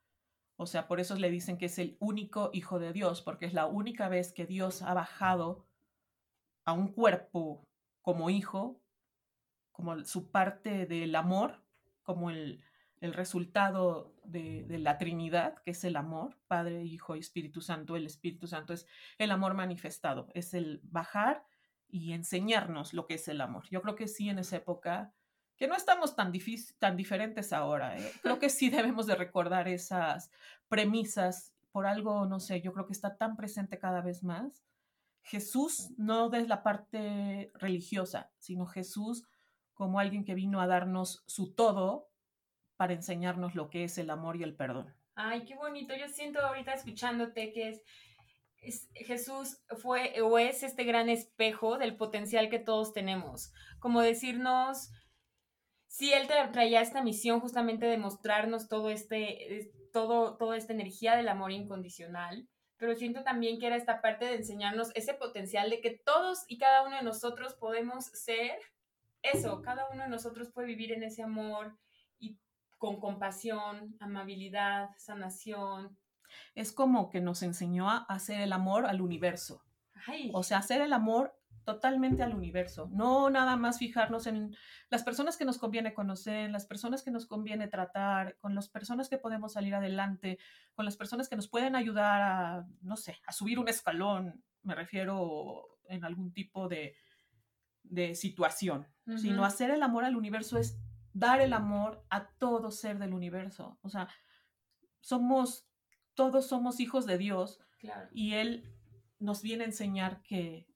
[0.55, 3.53] O sea, por eso le dicen que es el único hijo de Dios, porque es
[3.53, 5.67] la única vez que Dios ha bajado
[6.63, 7.67] a un cuerpo
[8.01, 8.81] como hijo,
[9.73, 11.61] como su parte del amor,
[12.03, 12.63] como el,
[13.01, 17.97] resultado de, de, la Trinidad, que es el amor, Padre, Hijo y Espíritu Santo.
[17.97, 21.45] El Espíritu Santo es el amor manifestado, es el bajar
[21.89, 23.67] y enseñarnos lo que es el amor.
[23.69, 25.13] Yo creo que sí en esa época,
[25.57, 26.31] que no estamos tan,
[26.77, 28.11] tan diferentes ahora, ¿eh?
[28.21, 30.31] creo que sí debemos de recordar esas
[30.67, 34.63] premisas por algo, no sé, yo creo que está tan presente cada vez más.
[35.21, 39.25] Jesús no desde la parte religiosa, sino Jesús
[39.73, 42.09] como alguien que vino a darnos su todo
[42.77, 44.93] para enseñarnos lo que es el amor y el perdón.
[45.15, 45.93] Ay, qué bonito.
[45.95, 47.81] Yo siento ahorita escuchándote que es
[48.93, 54.89] Jesús fue o es este gran espejo del potencial que todos tenemos, como decirnos,
[55.87, 61.29] si Él traía esta misión justamente de mostrarnos todo este, todo, toda esta energía del
[61.29, 65.99] amor incondicional, pero siento también que era esta parte de enseñarnos ese potencial de que
[66.05, 68.59] todos y cada uno de nosotros podemos ser
[69.21, 71.77] eso, cada uno de nosotros puede vivir en ese amor
[72.19, 72.37] y
[72.77, 75.97] con compasión, amabilidad, sanación,
[76.55, 79.63] es como que nos enseñó a hacer el amor al universo.
[80.33, 84.55] O sea, hacer el amor totalmente al universo, no nada más fijarnos en
[84.89, 89.07] las personas que nos conviene conocer, las personas que nos conviene tratar, con las personas
[89.07, 90.39] que podemos salir adelante,
[90.73, 94.73] con las personas que nos pueden ayudar a, no sé, a subir un escalón, me
[94.73, 96.95] refiero en algún tipo de,
[97.83, 98.87] de situación,
[99.17, 100.79] sino hacer el amor al universo es
[101.13, 103.79] dar el amor a todo ser del universo.
[103.81, 104.07] O sea,
[105.01, 105.67] somos
[106.19, 107.61] todos somos hijos de Dios
[108.11, 108.69] y Él
[109.19, 110.67] nos viene a enseñar que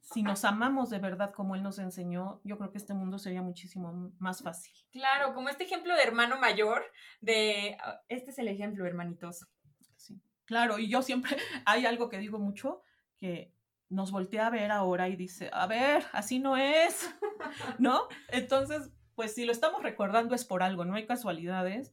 [0.00, 3.40] si nos amamos de verdad como Él nos enseñó, yo creo que este mundo sería
[3.40, 4.74] muchísimo más fácil.
[4.90, 6.82] Claro, como este ejemplo de hermano mayor,
[7.20, 9.46] de, ah, este es el ejemplo, hermanitos.
[9.94, 12.82] Sí, claro, y yo siempre, hay algo que digo mucho,
[13.18, 13.54] que
[13.88, 17.08] nos voltea a ver ahora y dice, a ver, así no es,
[17.78, 18.08] ¿no?
[18.30, 21.92] Entonces, pues si lo estamos recordando es por algo, no hay casualidades.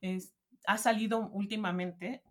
[0.00, 0.36] Es,
[0.68, 2.22] ha salido últimamente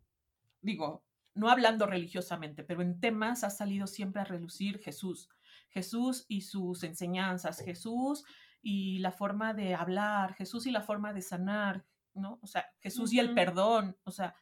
[0.63, 1.03] digo,
[1.35, 5.29] no hablando religiosamente, pero en temas ha salido siempre a relucir Jesús.
[5.69, 8.23] Jesús y sus enseñanzas, Jesús
[8.61, 12.39] y la forma de hablar, Jesús y la forma de sanar, ¿no?
[12.41, 14.35] O sea, Jesús y el perdón, o sea.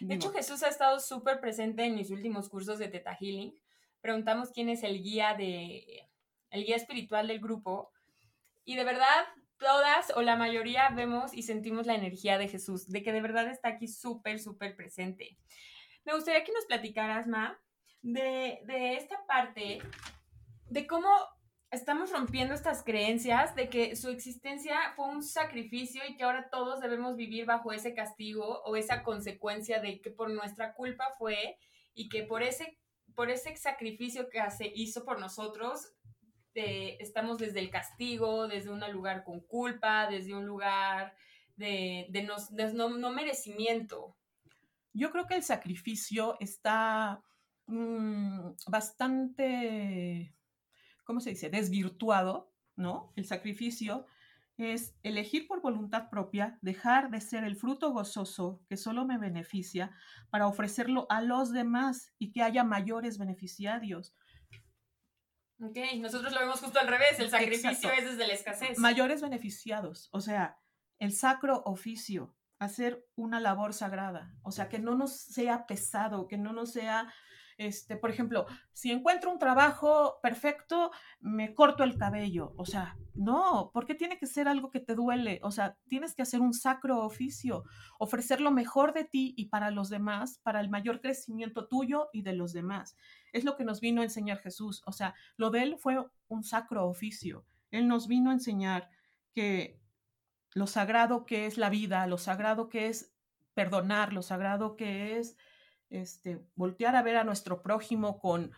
[0.00, 3.54] De hecho, Jesús ha estado súper presente en mis últimos cursos de Teta Healing.
[4.00, 6.08] Preguntamos quién es el guía de,
[6.50, 7.90] el guía espiritual del grupo.
[8.64, 9.24] Y de verdad,
[9.58, 13.48] todas o la mayoría vemos y sentimos la energía de Jesús, de que de verdad
[13.48, 15.38] está aquí súper, súper presente.
[16.04, 17.58] Me gustaría que nos platicaras, Ma,
[18.02, 19.80] de, de esta parte,
[20.68, 21.08] de cómo
[21.70, 26.80] estamos rompiendo estas creencias de que su existencia fue un sacrificio y que ahora todos
[26.80, 31.58] debemos vivir bajo ese castigo o esa consecuencia de que por nuestra culpa fue
[31.94, 32.78] y que por ese,
[33.14, 35.92] por ese sacrificio que hace, hizo por nosotros
[36.56, 41.14] estamos desde el castigo, desde un lugar con culpa, desde un lugar
[41.56, 42.08] de,
[42.74, 44.16] no, merecimiento.
[44.92, 47.22] Yo creo que el sacrificio está
[47.66, 50.34] mm, bastante,
[51.04, 53.12] ¿cómo se dice?, desvirtuado, ¿no?
[53.16, 54.06] El sacrificio
[54.56, 59.90] es elegir por voluntad propia, dejar de ser el fruto gozoso que solo me beneficia
[60.30, 64.14] para ofrecerlo a los demás y que haya mayores beneficiarios.
[65.60, 68.78] Ok, nosotros lo vemos justo al revés, el sacrificio es desde la escasez.
[68.78, 70.58] Mayores beneficiados, o sea,
[70.98, 76.38] el sacro oficio, hacer una labor sagrada, o sea, que no nos sea pesado, que
[76.38, 77.12] no nos sea
[77.58, 80.90] este, por ejemplo, si encuentro un trabajo perfecto,
[81.20, 82.52] me corto el cabello.
[82.56, 85.40] O sea, no, porque tiene que ser algo que te duele.
[85.42, 87.64] O sea, tienes que hacer un sacro oficio,
[87.98, 92.22] ofrecer lo mejor de ti y para los demás, para el mayor crecimiento tuyo y
[92.22, 92.96] de los demás.
[93.32, 94.82] Es lo que nos vino a enseñar Jesús.
[94.86, 97.46] O sea, lo de él fue un sacro oficio.
[97.70, 98.90] Él nos vino a enseñar
[99.32, 99.80] que
[100.52, 103.14] lo sagrado que es la vida, lo sagrado que es
[103.54, 105.36] perdonar, lo sagrado que es
[105.90, 108.52] este, voltear a ver a nuestro prójimo con,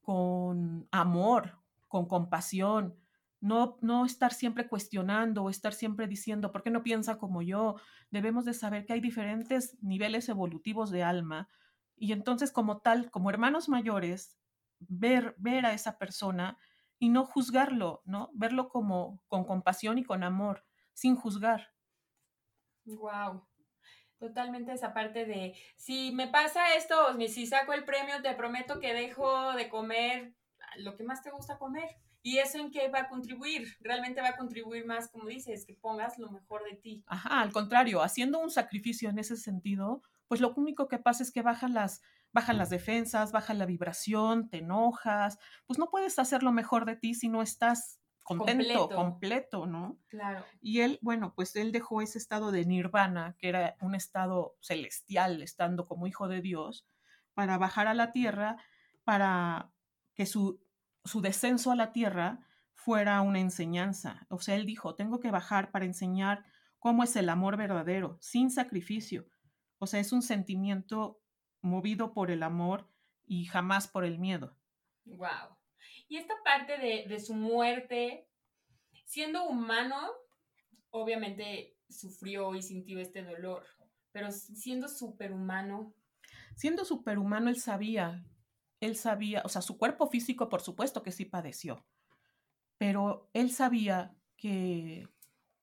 [0.00, 2.96] con amor, con compasión,
[3.40, 7.76] no, no estar siempre cuestionando o estar siempre diciendo, ¿por qué no piensa como yo?
[8.10, 11.48] Debemos de saber que hay diferentes niveles evolutivos de alma
[11.96, 14.38] y entonces como tal, como hermanos mayores,
[14.78, 16.58] ver, ver a esa persona
[16.98, 18.30] y no juzgarlo, ¿no?
[18.34, 21.72] Verlo como con compasión y con amor, sin juzgar.
[22.86, 23.49] Wow.
[24.20, 28.78] Totalmente esa parte de, si me pasa esto, o si saco el premio, te prometo
[28.78, 30.34] que dejo de comer
[30.76, 31.88] lo que más te gusta comer.
[32.22, 33.76] ¿Y eso en qué va a contribuir?
[33.80, 37.02] Realmente va a contribuir más, como dices, que pongas lo mejor de ti.
[37.06, 41.32] Ajá, al contrario, haciendo un sacrificio en ese sentido, pues lo único que pasa es
[41.32, 46.42] que bajan las, bajan las defensas, baja la vibración, te enojas, pues no puedes hacer
[46.42, 47.98] lo mejor de ti si no estás
[48.38, 49.66] contento, completo.
[49.66, 49.98] ¿no?
[50.08, 50.44] Claro.
[50.60, 55.42] Y él, bueno, pues él dejó ese estado de nirvana, que era un estado celestial,
[55.42, 56.86] estando como hijo de Dios,
[57.34, 58.56] para bajar a la tierra,
[59.04, 59.72] para
[60.14, 60.62] que su,
[61.04, 64.26] su descenso a la tierra fuera una enseñanza.
[64.28, 66.44] O sea, él dijo, tengo que bajar para enseñar
[66.78, 69.26] cómo es el amor verdadero, sin sacrificio.
[69.78, 71.20] O sea, es un sentimiento
[71.62, 72.88] movido por el amor
[73.26, 74.56] y jamás por el miedo.
[75.04, 75.59] Wow.
[76.10, 78.28] Y esta parte de, su muerte,
[79.04, 80.10] siendo humano,
[80.90, 83.64] obviamente sufrió y sintió este dolor,
[84.10, 85.94] pero siendo superhumano.
[86.56, 88.26] Siendo superhumano, él sabía,
[88.80, 91.86] él sabía, o sea, su cuerpo físico, por supuesto que sí padeció,
[92.76, 95.08] pero él sabía que,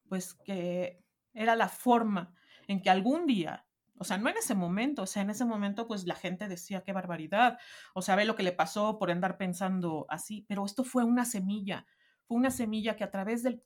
[0.08, 2.34] pues, que era la forma
[2.70, 3.67] en que algún día
[4.00, 6.84] o sea, no en ese momento, o sea, en ese momento pues la gente decía
[6.84, 7.58] qué barbaridad,
[7.94, 11.26] o sea, ve lo que le pasó por andar pensando así, pero esto fue una
[11.26, 11.86] semilla,
[12.28, 13.62] fue una semilla que a través de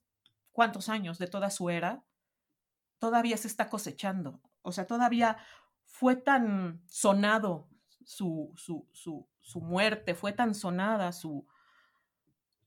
[0.52, 2.04] cuántos años de toda su era
[3.00, 5.38] todavía se está cosechando, o sea, todavía
[5.86, 7.70] fue tan sonado
[8.06, 11.48] su, su, su, su muerte, fue tan sonada su,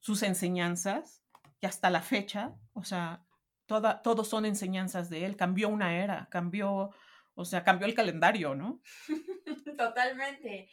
[0.00, 1.22] sus enseñanzas,
[1.61, 3.24] que hasta la fecha, o sea,
[3.66, 6.90] toda, todos son enseñanzas de él, cambió una era, cambió
[7.35, 8.81] o sea, cambió el calendario, ¿no?
[9.79, 10.68] Totalmente.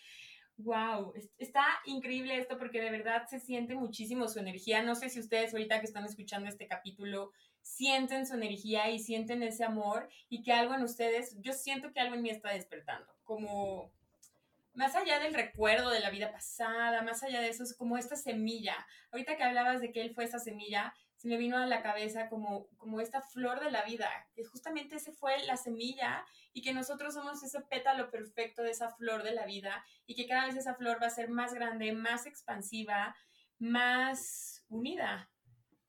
[0.57, 4.83] Wow, está increíble esto porque de verdad se siente muchísimo su energía.
[4.83, 9.43] No sé si ustedes ahorita que están escuchando este capítulo sienten su energía y sienten
[9.43, 13.11] ese amor y que algo en ustedes, yo siento que algo en mí está despertando,
[13.23, 13.91] como
[14.73, 18.15] más allá del recuerdo de la vida pasada, más allá de eso, es como esta
[18.15, 18.75] semilla.
[19.11, 22.29] Ahorita que hablabas de que él fue esa semilla, se me vino a la cabeza
[22.29, 26.73] como, como esta flor de la vida, que justamente ese fue la semilla y que
[26.73, 30.55] nosotros somos ese pétalo perfecto de esa flor de la vida y que cada vez
[30.55, 33.15] esa flor va a ser más grande, más expansiva,
[33.59, 35.29] más unida.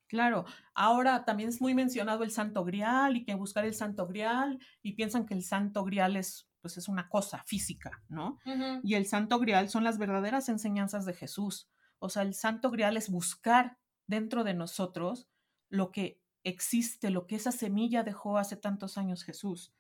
[0.07, 4.59] Claro, ahora también es muy mencionado el Santo Grial y que buscar el Santo Grial
[4.83, 8.39] y piensan que el Santo Grial es pues es una cosa física, ¿no?
[8.85, 11.71] Y el Santo Grial son las verdaderas enseñanzas de Jesús.
[11.99, 15.29] O sea, el Santo Grial es buscar dentro de nosotros
[15.69, 19.73] lo que existe, lo que esa semilla dejó hace tantos años Jesús.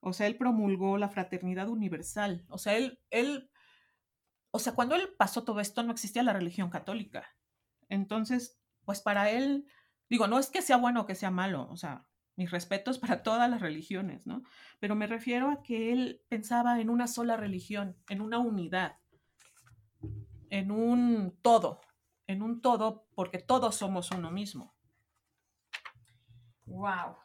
[0.00, 2.44] O sea, él promulgó la fraternidad universal.
[2.48, 3.50] O sea, él, él,
[4.50, 7.36] o sea, cuando él pasó todo esto no existía la religión católica.
[7.88, 9.66] Entonces, pues para él,
[10.08, 13.22] digo, no es que sea bueno o que sea malo, o sea, mis respetos para
[13.22, 14.42] todas las religiones, ¿no?
[14.80, 18.98] Pero me refiero a que él pensaba en una sola religión, en una unidad,
[20.50, 21.80] en un todo,
[22.26, 24.74] en un todo, porque todos somos uno mismo.
[26.66, 27.16] ¡Wow!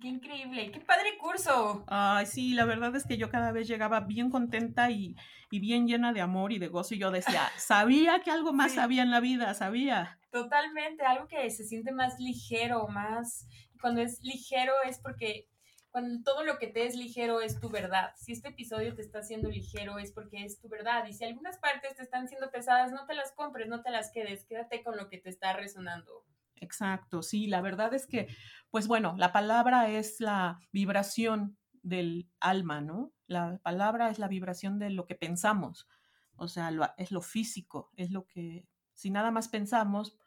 [0.00, 0.70] ¡Qué increíble!
[0.70, 1.84] ¡Qué padre curso!
[1.86, 5.16] Ay, sí, la verdad es que yo cada vez llegaba bien contenta y,
[5.50, 6.94] bien llena de amor y de gozo.
[6.94, 10.18] Y yo decía, sabía que algo más había en la vida, sabía.
[10.30, 13.46] Totalmente, algo que se siente más ligero, más.
[13.80, 15.48] Cuando es ligero es porque
[15.96, 18.12] cuando todo lo que te es ligero es tu verdad.
[18.18, 21.06] Si este episodio te está haciendo ligero es porque es tu verdad.
[21.06, 24.10] Y si algunas partes te están siendo pesadas, no te las compres, no te las
[24.10, 26.26] quedes, quédate con lo que te está resonando.
[26.56, 28.28] Exacto, sí, la verdad es que,
[28.68, 33.14] pues bueno, la palabra es la vibración del alma, ¿no?
[33.26, 35.88] La palabra es la vibración de lo que pensamos,
[36.34, 40.18] o sea, es lo físico, es lo que, si nada más pensamos,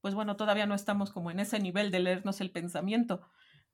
[0.00, 3.22] pues bueno, todavía no estamos como en ese nivel de leernos el pensamiento,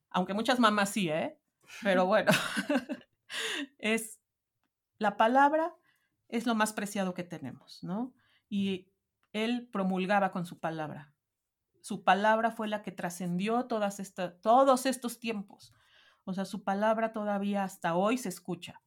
[0.08, 1.38] aunque muchas mamás sí, ¿eh?
[1.82, 2.32] Pero bueno,
[3.78, 4.20] es
[4.98, 5.74] la palabra
[6.32, 8.14] es lo más preciado que tenemos, ¿no?
[8.48, 8.90] Y
[9.32, 11.12] él promulgaba con su palabra.
[11.82, 15.74] Su palabra fue la que trascendió todos estos tiempos.
[16.24, 18.80] O sea, su palabra todavía hasta hoy se escucha.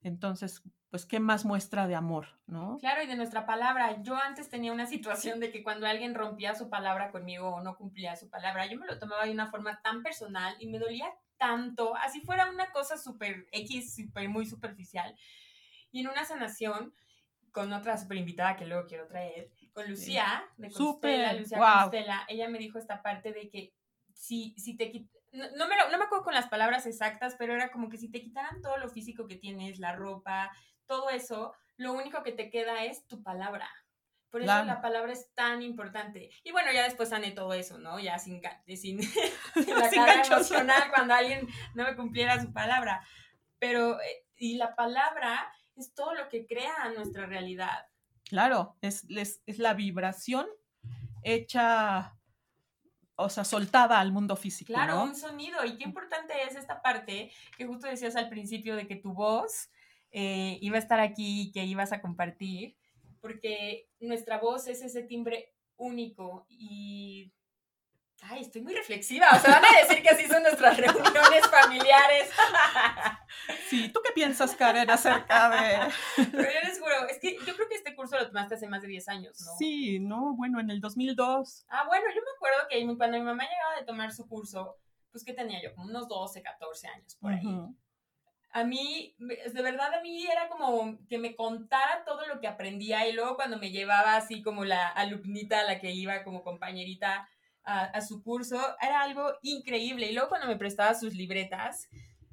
[0.00, 2.78] Entonces, pues, ¿qué más muestra de amor, no?
[2.78, 4.00] Claro, y de nuestra palabra.
[4.02, 7.76] Yo antes tenía una situación de que cuando alguien rompía su palabra conmigo o no
[7.76, 11.12] cumplía su palabra, yo me lo tomaba de una forma tan personal y me dolía
[11.38, 15.14] tanto, así fuera una cosa súper X, super, muy superficial.
[15.92, 16.94] Y en una sanación,
[17.52, 22.48] con otra súper invitada que luego quiero traer, con Lucía, de Constela, Lucía Constela, ella
[22.48, 23.74] me dijo esta parte de que
[24.14, 27.88] si, si te no, me no me acuerdo con las palabras exactas, pero era como
[27.88, 30.50] que si te quitaran todo lo físico que tienes, la ropa,
[30.86, 33.68] todo eso, lo único que te queda es tu palabra.
[34.30, 36.30] Por eso la palabra es tan importante.
[36.44, 37.98] Y bueno, ya después sané todo eso, ¿no?
[37.98, 38.40] Ya sin,
[38.76, 38.98] sin,
[39.78, 43.06] la cara emocional cuando alguien no me cumpliera su palabra.
[43.58, 47.86] Pero, eh, y la palabra es todo lo que crea nuestra realidad.
[48.28, 50.46] Claro, es, es, es la vibración
[51.22, 52.16] hecha
[53.16, 54.72] o sea, soltada al mundo físico.
[54.72, 55.64] Claro, un sonido.
[55.64, 59.70] Y qué importante es esta parte que justo decías al principio de que tu voz
[60.10, 62.76] eh, iba a estar aquí y que ibas a compartir,
[63.26, 67.32] porque nuestra voz es ese timbre único y
[68.22, 69.26] Ay, estoy muy reflexiva.
[69.34, 72.30] O sea, van a decir que así son nuestras reuniones familiares.
[73.68, 75.92] Sí, ¿tú qué piensas, Karen, acerca de...?
[76.32, 78.80] Pero yo les juro, es que yo creo que este curso lo tomaste hace más
[78.80, 79.52] de 10 años, ¿no?
[79.58, 81.66] Sí, no, bueno, en el 2002.
[81.68, 84.78] Ah, bueno, yo me acuerdo que cuando mi mamá llegaba de tomar su curso,
[85.12, 85.74] pues, ¿qué tenía yo?
[85.74, 87.44] Como unos 12, 14 años, por ahí.
[88.50, 93.06] A mí, de verdad, a mí era como que me contara todo lo que aprendía
[93.06, 97.28] y luego cuando me llevaba así como la alumnita a la que iba como compañerita
[97.66, 100.06] a, su curso, era algo increíble.
[100.06, 101.88] Y luego cuando me prestaba sus libretas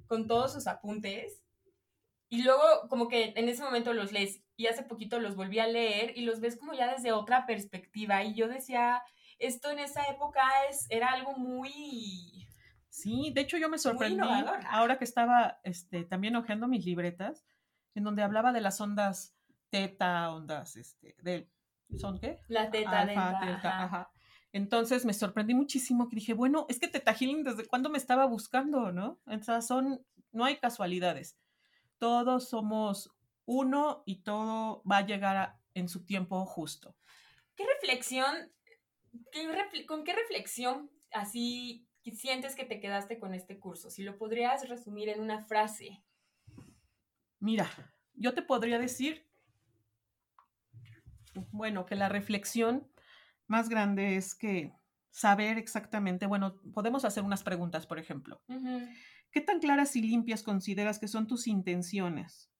[0.06, 1.44] con todos sus apuntes,
[2.30, 5.68] y luego como que en ese momento los lees y hace poquito los volví a
[5.68, 8.24] leer y los ves como ya desde otra perspectiva.
[8.24, 9.04] Y yo decía,
[9.40, 12.43] esto en esa época es, era algo muy...
[12.94, 14.22] Sí, de hecho yo me sorprendí
[14.70, 17.44] ahora que estaba este, también hojeando mis libretas,
[17.96, 19.36] en donde hablaba de las ondas
[19.72, 21.50] teta, ondas, este, de,
[21.98, 22.40] ¿son qué?
[22.50, 24.12] La teta, Alfa, ajá.
[24.52, 28.28] Entonces me sorprendí muchísimo que dije, bueno, es que Teta Healing desde cuándo me estaba
[28.28, 29.20] buscando, ¿no?
[29.26, 31.40] Entonces son, no hay casualidades.
[31.98, 33.10] Todos somos
[33.46, 36.96] uno y todo va a llegar en su tiempo justo.
[37.56, 38.54] ¿Qué reflexión,
[39.88, 43.90] con qué reflexión así sientes que te quedaste con este curso?
[43.90, 46.04] Si lo podrías resumir en una frase.
[47.40, 47.70] Mira,
[48.14, 49.28] yo te podría decir,
[51.52, 52.92] bueno, que la reflexión
[53.48, 54.74] más grande es que
[55.10, 58.42] saber exactamente, bueno, podemos hacer unas preguntas, por ejemplo.
[59.32, 62.52] ¿Qué tan claras y limpias consideras que son tus intenciones?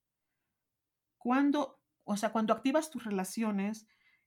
[1.18, 3.86] Cuando, o sea, cuando activas tus relaciones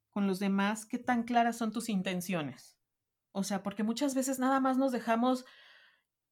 [0.09, 2.76] con los demás, ¿qué tan claras son tus intenciones?
[3.31, 5.45] O sea, porque muchas veces nada más nos dejamos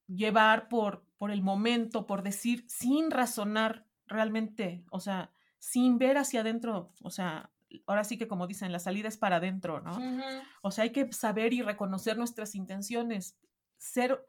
[0.08, 6.42] llevar por, por el momento, por decir, sin razonar realmente, o sea, sin ver hacia
[6.42, 7.52] adentro, o sea,
[7.88, 9.98] ahora sí que como dicen, la salida es para adentro, ¿no?
[10.62, 13.38] O sea, hay que saber y reconocer nuestras intenciones,
[13.78, 14.24] ser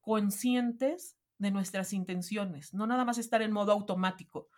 [0.00, 4.48] conscientes de nuestras intenciones, no nada más estar en modo automático,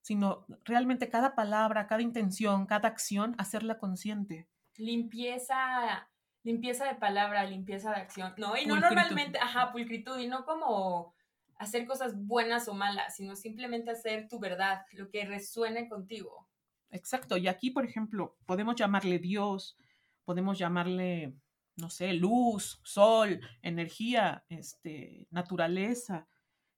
[0.00, 4.48] sino realmente cada palabra, cada intención, cada acción, hacerla consciente.
[4.76, 6.08] Limpieza,
[6.44, 8.56] limpieza de palabra, limpieza de acción, ¿no?
[8.56, 11.14] Y no normalmente, ajá, pulcritud, y no como
[11.58, 16.48] hacer cosas buenas o malas, sino simplemente hacer tu verdad, lo que resuene contigo.
[16.90, 17.36] Exacto.
[17.36, 19.76] Y aquí, por ejemplo, podemos llamarle Dios,
[20.24, 21.34] podemos llamarle,
[21.76, 26.28] no sé, luz, sol, energía, este, naturaleza.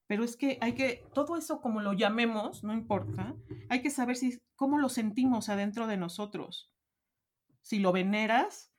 [0.06, 3.34] Pero es que hay que, todo eso como lo llamemos, no importa,
[3.68, 6.70] hay que saber si, cómo lo sentimos adentro de nosotros.
[7.62, 8.72] Si lo veneras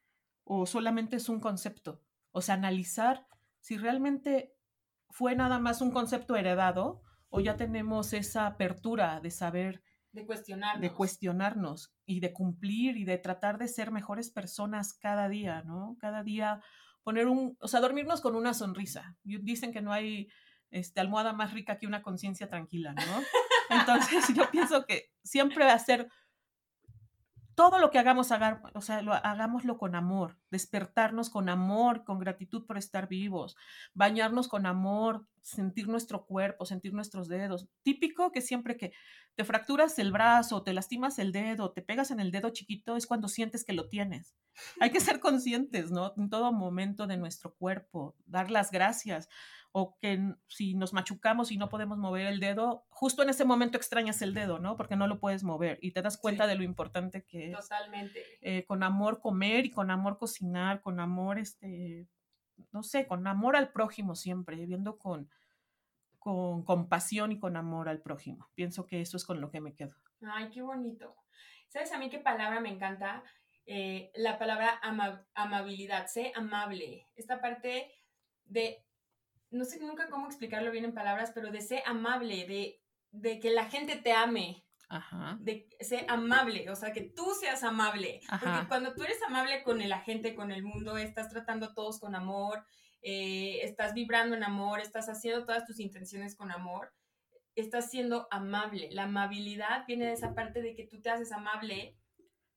[0.48, 2.02] o solamente es un concepto.
[2.32, 3.28] O sea, analizar
[3.60, 4.54] si realmente
[5.10, 9.84] fue nada más un concepto heredado o ya tenemos esa apertura de saber
[10.14, 10.82] de cuestionarnos.
[10.82, 15.98] De cuestionarnos y de cumplir y de tratar de ser mejores personas cada día, ¿no?
[16.00, 16.62] Cada día
[17.04, 19.18] poner un, o sea, dormirnos con una sonrisa.
[19.24, 20.30] Dicen que no hay
[20.72, 23.22] este, almohada más rica que una conciencia tranquila, ¿no?
[23.70, 26.08] Entonces yo pienso que siempre hacer
[27.58, 28.30] todo lo que hagamos,
[28.76, 33.56] o sea, lo, hagámoslo con amor, despertarnos con amor, con gratitud por estar vivos,
[33.96, 37.68] bañarnos con amor, sentir nuestro cuerpo, sentir nuestros dedos.
[37.82, 38.94] Típico que siempre que
[39.34, 43.08] te fracturas el brazo, te lastimas el dedo, te pegas en el dedo chiquito, es
[43.08, 44.36] cuando sientes que lo tienes.
[44.80, 46.14] Hay que ser conscientes, ¿no?
[46.16, 49.30] En todo momento de nuestro cuerpo, dar las gracias.
[49.72, 53.78] O que si nos machucamos y no podemos mover el dedo, justo en ese momento
[53.78, 54.76] extrañas el dedo, ¿no?
[54.76, 57.58] Porque no lo puedes mover y te das cuenta de lo importante que es.
[57.58, 58.24] Totalmente.
[58.42, 62.08] Eh, con amor comer y con amor cocinar, con amor, este,
[62.72, 65.30] no sé, con amor al prójimo siempre, viendo con,
[66.18, 68.50] con compasión y con amor al prójimo.
[68.56, 69.96] Pienso que eso es con lo que me quedo.
[70.22, 71.16] Ay, qué bonito.
[71.68, 73.24] ¿Sabes a mí qué palabra me encanta?
[73.66, 74.80] Eh, la palabra
[75.36, 77.08] amabilidad, sé amable.
[77.16, 77.92] Esta parte
[78.46, 78.87] de
[79.52, 82.82] no sé nunca cómo explicarlo bien en palabras, pero de ser amable, de,
[83.12, 84.64] de que la gente te ame.
[84.90, 85.38] Ajá.
[85.42, 88.22] De ser amable, o sea, que tú seas amable.
[88.30, 92.00] Porque cuando tú eres amable con la gente, con el mundo, estás tratando a todos
[92.00, 92.66] con amor,
[93.02, 96.94] eh, estás vibrando en amor, estás haciendo todas tus intenciones con amor,
[97.56, 98.90] estás siendo amable.
[98.92, 101.98] La amabilidad viene de esa parte de que tú te haces amable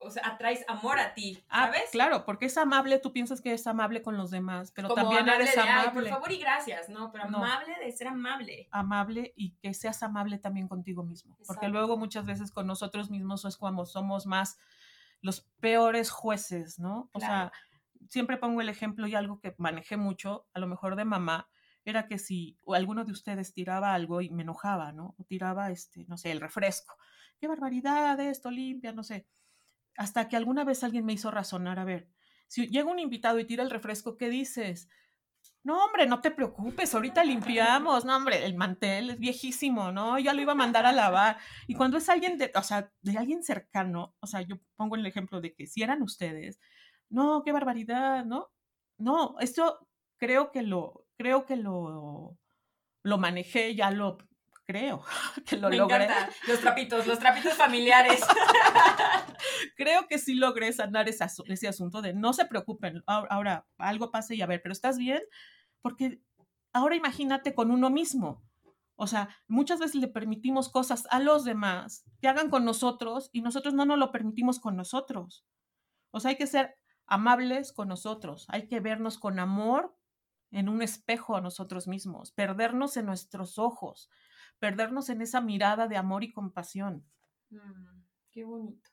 [0.00, 1.90] o sea, atraes amor a ti, ah, ¿sabes?
[1.92, 5.56] claro, porque es amable, tú piensas que es amable con los demás, pero también eres
[5.56, 5.92] amable.
[5.92, 7.12] por favor y gracias, ¿no?
[7.12, 8.68] Pero amable de ser amable.
[8.70, 13.44] Amable y que seas amable también contigo mismo, porque luego muchas veces con nosotros mismos
[13.44, 14.58] es cuando somos más
[15.20, 17.10] los peores jueces, ¿no?
[17.12, 17.52] O sea,
[18.08, 21.48] siempre pongo el ejemplo y algo que manejé mucho, a lo mejor de mamá,
[21.84, 25.14] era que si alguno de ustedes tiraba algo y me enojaba, ¿no?
[25.18, 26.94] O tiraba, este, no sé, el refresco.
[27.38, 29.26] Qué barbaridad, esto limpia, no sé
[29.96, 32.08] hasta que alguna vez alguien me hizo razonar, a ver,
[32.48, 34.88] si llega un invitado y tira el refresco, ¿qué dices?
[35.62, 38.04] No, hombre, no te preocupes, ahorita limpiamos.
[38.04, 40.18] No, hombre, el mantel es viejísimo, ¿no?
[40.18, 41.38] Ya lo iba a mandar a lavar.
[41.66, 45.06] Y cuando es alguien de, o sea, de alguien cercano, o sea, yo pongo el
[45.06, 46.60] ejemplo de que si eran ustedes,
[47.10, 48.50] no, qué barbaridad, ¿no?
[48.98, 49.86] No, esto
[50.16, 52.38] creo que lo, creo que lo,
[53.02, 54.18] lo manejé, ya lo
[54.70, 55.02] creo
[55.46, 56.04] que lo Me logré.
[56.04, 56.30] Encanta.
[56.46, 58.20] Los trapitos, los trapitos familiares.
[59.76, 64.36] creo que sí logré sanar ese, ese asunto de no se preocupen, ahora, algo pase
[64.36, 65.22] y a ver, pero ¿estás bien?
[65.82, 66.22] Porque
[66.72, 68.44] ahora imagínate con uno mismo.
[68.94, 73.40] O sea, muchas veces le permitimos cosas a los demás que hagan con nosotros y
[73.40, 75.46] nosotros no nos lo permitimos con nosotros.
[76.10, 79.96] O sea, hay que ser amables con nosotros, hay que vernos con amor
[80.50, 84.10] en un espejo a nosotros mismos, perdernos en nuestros ojos,
[84.60, 87.04] perdernos en esa mirada de amor y compasión.
[87.48, 88.90] Mm, qué bonito.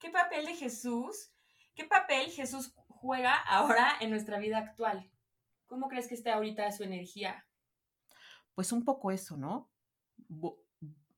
[0.00, 1.30] ¿Qué papel de Jesús,
[1.74, 5.08] qué papel Jesús juega ahora en nuestra vida actual?
[5.66, 7.46] ¿Cómo crees que esté ahorita su energía?
[8.54, 9.70] Pues un poco eso, ¿no?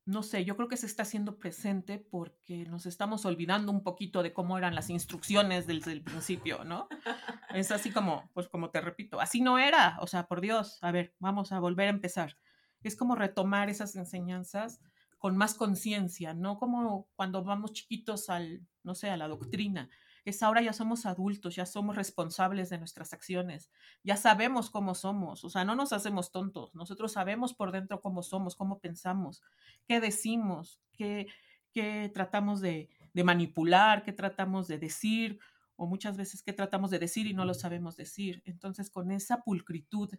[0.04, 4.24] No sé, yo creo que se está haciendo presente porque nos estamos olvidando un poquito
[4.24, 6.88] de cómo eran las instrucciones desde el principio, ¿no?
[7.54, 10.90] Es así como, pues como te repito, así no era, o sea, por Dios, a
[10.90, 12.36] ver, vamos a volver a empezar
[12.82, 14.80] es como retomar esas enseñanzas
[15.18, 19.88] con más conciencia, no como cuando vamos chiquitos al, no sé, a la doctrina.
[20.24, 23.70] Es ahora ya somos adultos, ya somos responsables de nuestras acciones,
[24.04, 28.22] ya sabemos cómo somos, o sea, no nos hacemos tontos, nosotros sabemos por dentro cómo
[28.22, 29.42] somos, cómo pensamos,
[29.86, 31.26] qué decimos, qué,
[31.72, 35.40] qué tratamos de, de manipular, qué tratamos de decir,
[35.76, 38.42] o muchas veces qué tratamos de decir y no lo sabemos decir.
[38.44, 40.10] Entonces, con esa pulcritud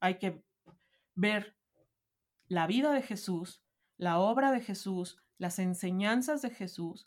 [0.00, 0.42] hay que
[1.14, 1.59] ver
[2.50, 3.62] la vida de Jesús,
[3.96, 7.06] la obra de Jesús, las enseñanzas de Jesús.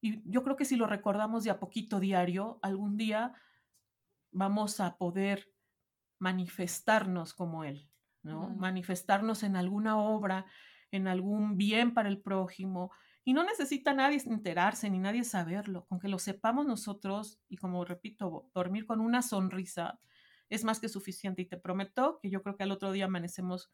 [0.00, 3.34] Y yo creo que si lo recordamos de a poquito diario, algún día
[4.32, 5.54] vamos a poder
[6.18, 7.88] manifestarnos como Él,
[8.24, 8.50] ¿no?
[8.50, 10.44] Manifestarnos en alguna obra,
[10.90, 12.90] en algún bien para el prójimo.
[13.22, 15.86] Y no necesita nadie enterarse ni nadie saberlo.
[15.86, 20.00] Con que lo sepamos nosotros y como repito, dormir con una sonrisa
[20.48, 21.42] es más que suficiente.
[21.42, 23.70] Y te prometo que yo creo que al otro día amanecemos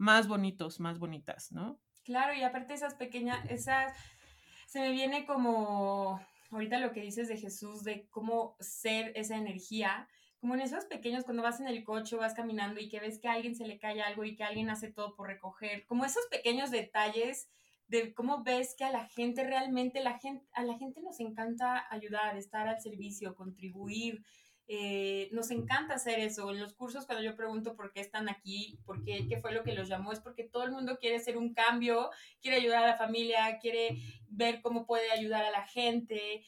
[0.00, 1.78] más bonitos, más bonitas, ¿no?
[2.04, 3.94] Claro, y aparte esas pequeñas, esas,
[4.66, 6.18] se me viene como,
[6.50, 11.24] ahorita lo que dices de Jesús, de cómo ser esa energía, como en esos pequeños,
[11.24, 13.78] cuando vas en el coche, vas caminando y que ves que a alguien se le
[13.78, 17.50] cae algo y que alguien hace todo por recoger, como esos pequeños detalles
[17.86, 21.86] de cómo ves que a la gente realmente, la gente, a la gente nos encanta
[21.90, 24.24] ayudar, estar al servicio, contribuir,
[24.72, 26.48] eh, nos encanta hacer eso.
[26.48, 29.64] En los cursos, cuando yo pregunto por qué están aquí, por qué, qué fue lo
[29.64, 32.10] que los llamó, es porque todo el mundo quiere hacer un cambio,
[32.40, 36.44] quiere ayudar a la familia, quiere ver cómo puede ayudar a la gente.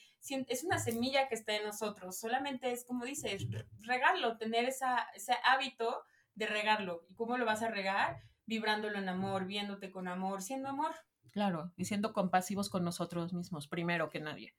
[0.46, 2.16] Es una semilla que está en nosotros.
[2.16, 3.44] Solamente es, como dices,
[3.80, 6.04] regarlo, tener esa, ese hábito
[6.36, 7.04] de regarlo.
[7.08, 8.22] ¿Y cómo lo vas a regar?
[8.46, 10.92] Vibrándolo en amor, viéndote con amor, siendo amor.
[11.32, 14.54] Claro, y siendo compasivos con nosotros mismos, primero que nadie.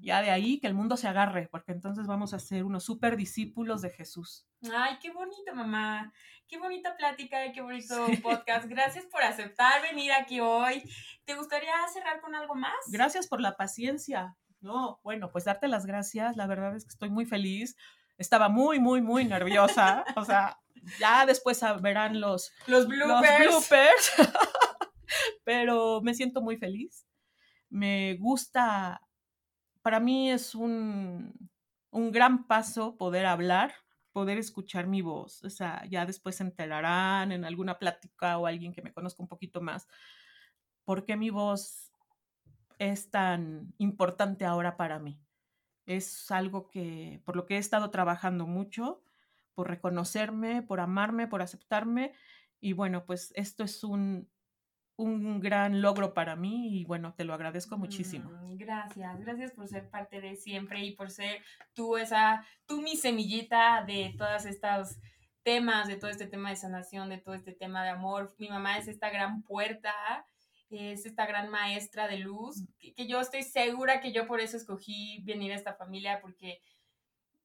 [0.00, 3.16] Ya de ahí que el mundo se agarre, porque entonces vamos a ser unos super
[3.16, 4.46] discípulos de Jesús.
[4.72, 6.12] Ay, qué bonito, mamá.
[6.48, 8.66] Qué bonita plática y qué bonito podcast.
[8.66, 10.82] Gracias por aceptar venir aquí hoy.
[11.24, 12.74] ¿Te gustaría cerrar con algo más?
[12.88, 14.36] Gracias por la paciencia.
[14.60, 16.36] No, bueno, pues darte las gracias.
[16.36, 17.76] La verdad es que estoy muy feliz.
[18.16, 20.04] Estaba muy, muy, muy nerviosa.
[20.16, 20.58] O sea,
[20.98, 23.44] ya después verán los, los bloopers.
[23.44, 24.12] Los bloopers.
[25.44, 27.06] Pero me siento muy feliz.
[27.68, 29.00] Me gusta,
[29.84, 31.50] para mí es un,
[31.90, 33.74] un gran paso poder hablar,
[34.12, 35.44] poder escuchar mi voz.
[35.44, 39.28] O sea, ya después se enterarán en alguna plática o alguien que me conozca un
[39.28, 39.86] poquito más,
[40.84, 41.92] por qué mi voz
[42.78, 45.20] es tan importante ahora para mí.
[45.84, 49.02] Es algo que, por lo que he estado trabajando mucho,
[49.54, 52.14] por reconocerme, por amarme, por aceptarme.
[52.58, 54.30] Y bueno, pues esto es un,
[54.96, 58.30] un gran logro para mí y bueno, te lo agradezco muchísimo.
[58.30, 61.42] Mm, gracias, gracias por ser parte de siempre y por ser
[61.72, 64.98] tú esa, tú mi semillita de todos estos
[65.42, 68.34] temas, de todo este tema de sanación, de todo este tema de amor.
[68.38, 69.92] Mi mamá es esta gran puerta,
[70.70, 74.56] es esta gran maestra de luz, que, que yo estoy segura que yo por eso
[74.56, 76.62] escogí venir a esta familia porque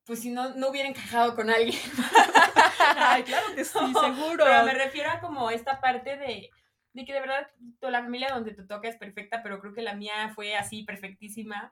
[0.10, 1.80] pues si no, no hubiera encajado con alguien.
[2.98, 4.44] Ay, claro que sí, seguro.
[4.44, 6.50] Pero me refiero a como esta parte de,
[6.94, 7.48] de que de verdad
[7.80, 10.84] toda la familia donde te toca es perfecta, pero creo que la mía fue así
[10.84, 11.72] perfectísima.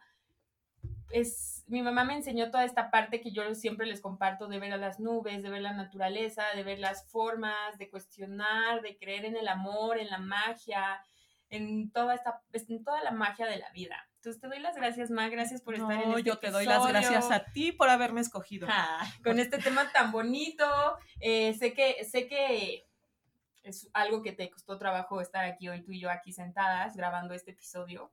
[1.10, 4.74] Es, mi mamá me enseñó toda esta parte que yo siempre les comparto de ver
[4.74, 9.26] a las nubes, de ver la naturaleza, de ver las formas, de cuestionar, de creer
[9.26, 11.02] en el amor, en la magia,
[11.50, 14.08] en toda esta, en toda la magia de la vida.
[14.16, 16.86] Entonces te doy las gracias, Ma, gracias por estar en este yo te doy las
[16.86, 18.68] gracias a ti por haberme escogido.
[19.24, 20.66] con este tema tan bonito.
[21.22, 22.87] Eh, sé que, sé que
[23.64, 27.34] es algo que te costó trabajo estar aquí hoy tú y yo aquí sentadas grabando
[27.34, 28.12] este episodio.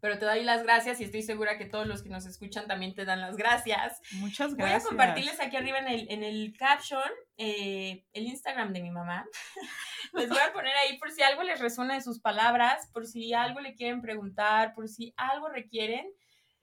[0.00, 2.94] Pero te doy las gracias y estoy segura que todos los que nos escuchan también
[2.94, 4.00] te dan las gracias.
[4.12, 4.82] Muchas gracias.
[4.82, 8.90] Voy a compartirles aquí arriba en el, en el caption eh, el Instagram de mi
[8.90, 9.26] mamá.
[10.14, 13.34] les voy a poner ahí por si algo les resuena de sus palabras, por si
[13.34, 16.06] algo le quieren preguntar, por si algo requieren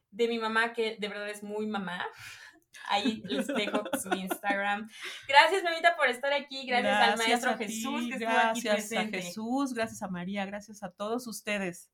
[0.10, 2.08] de mi mamá, que de verdad es muy mamá.
[2.90, 4.90] Ahí les dejo su Instagram.
[5.28, 6.66] Gracias, mamita, por estar aquí.
[6.66, 9.18] Gracias, al maestro Jesús que estuvo aquí presente.
[9.18, 11.92] Gracias a Jesús, gracias a María, gracias a todos ustedes.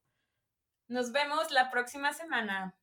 [0.87, 2.75] Nos vemos la próxima semana.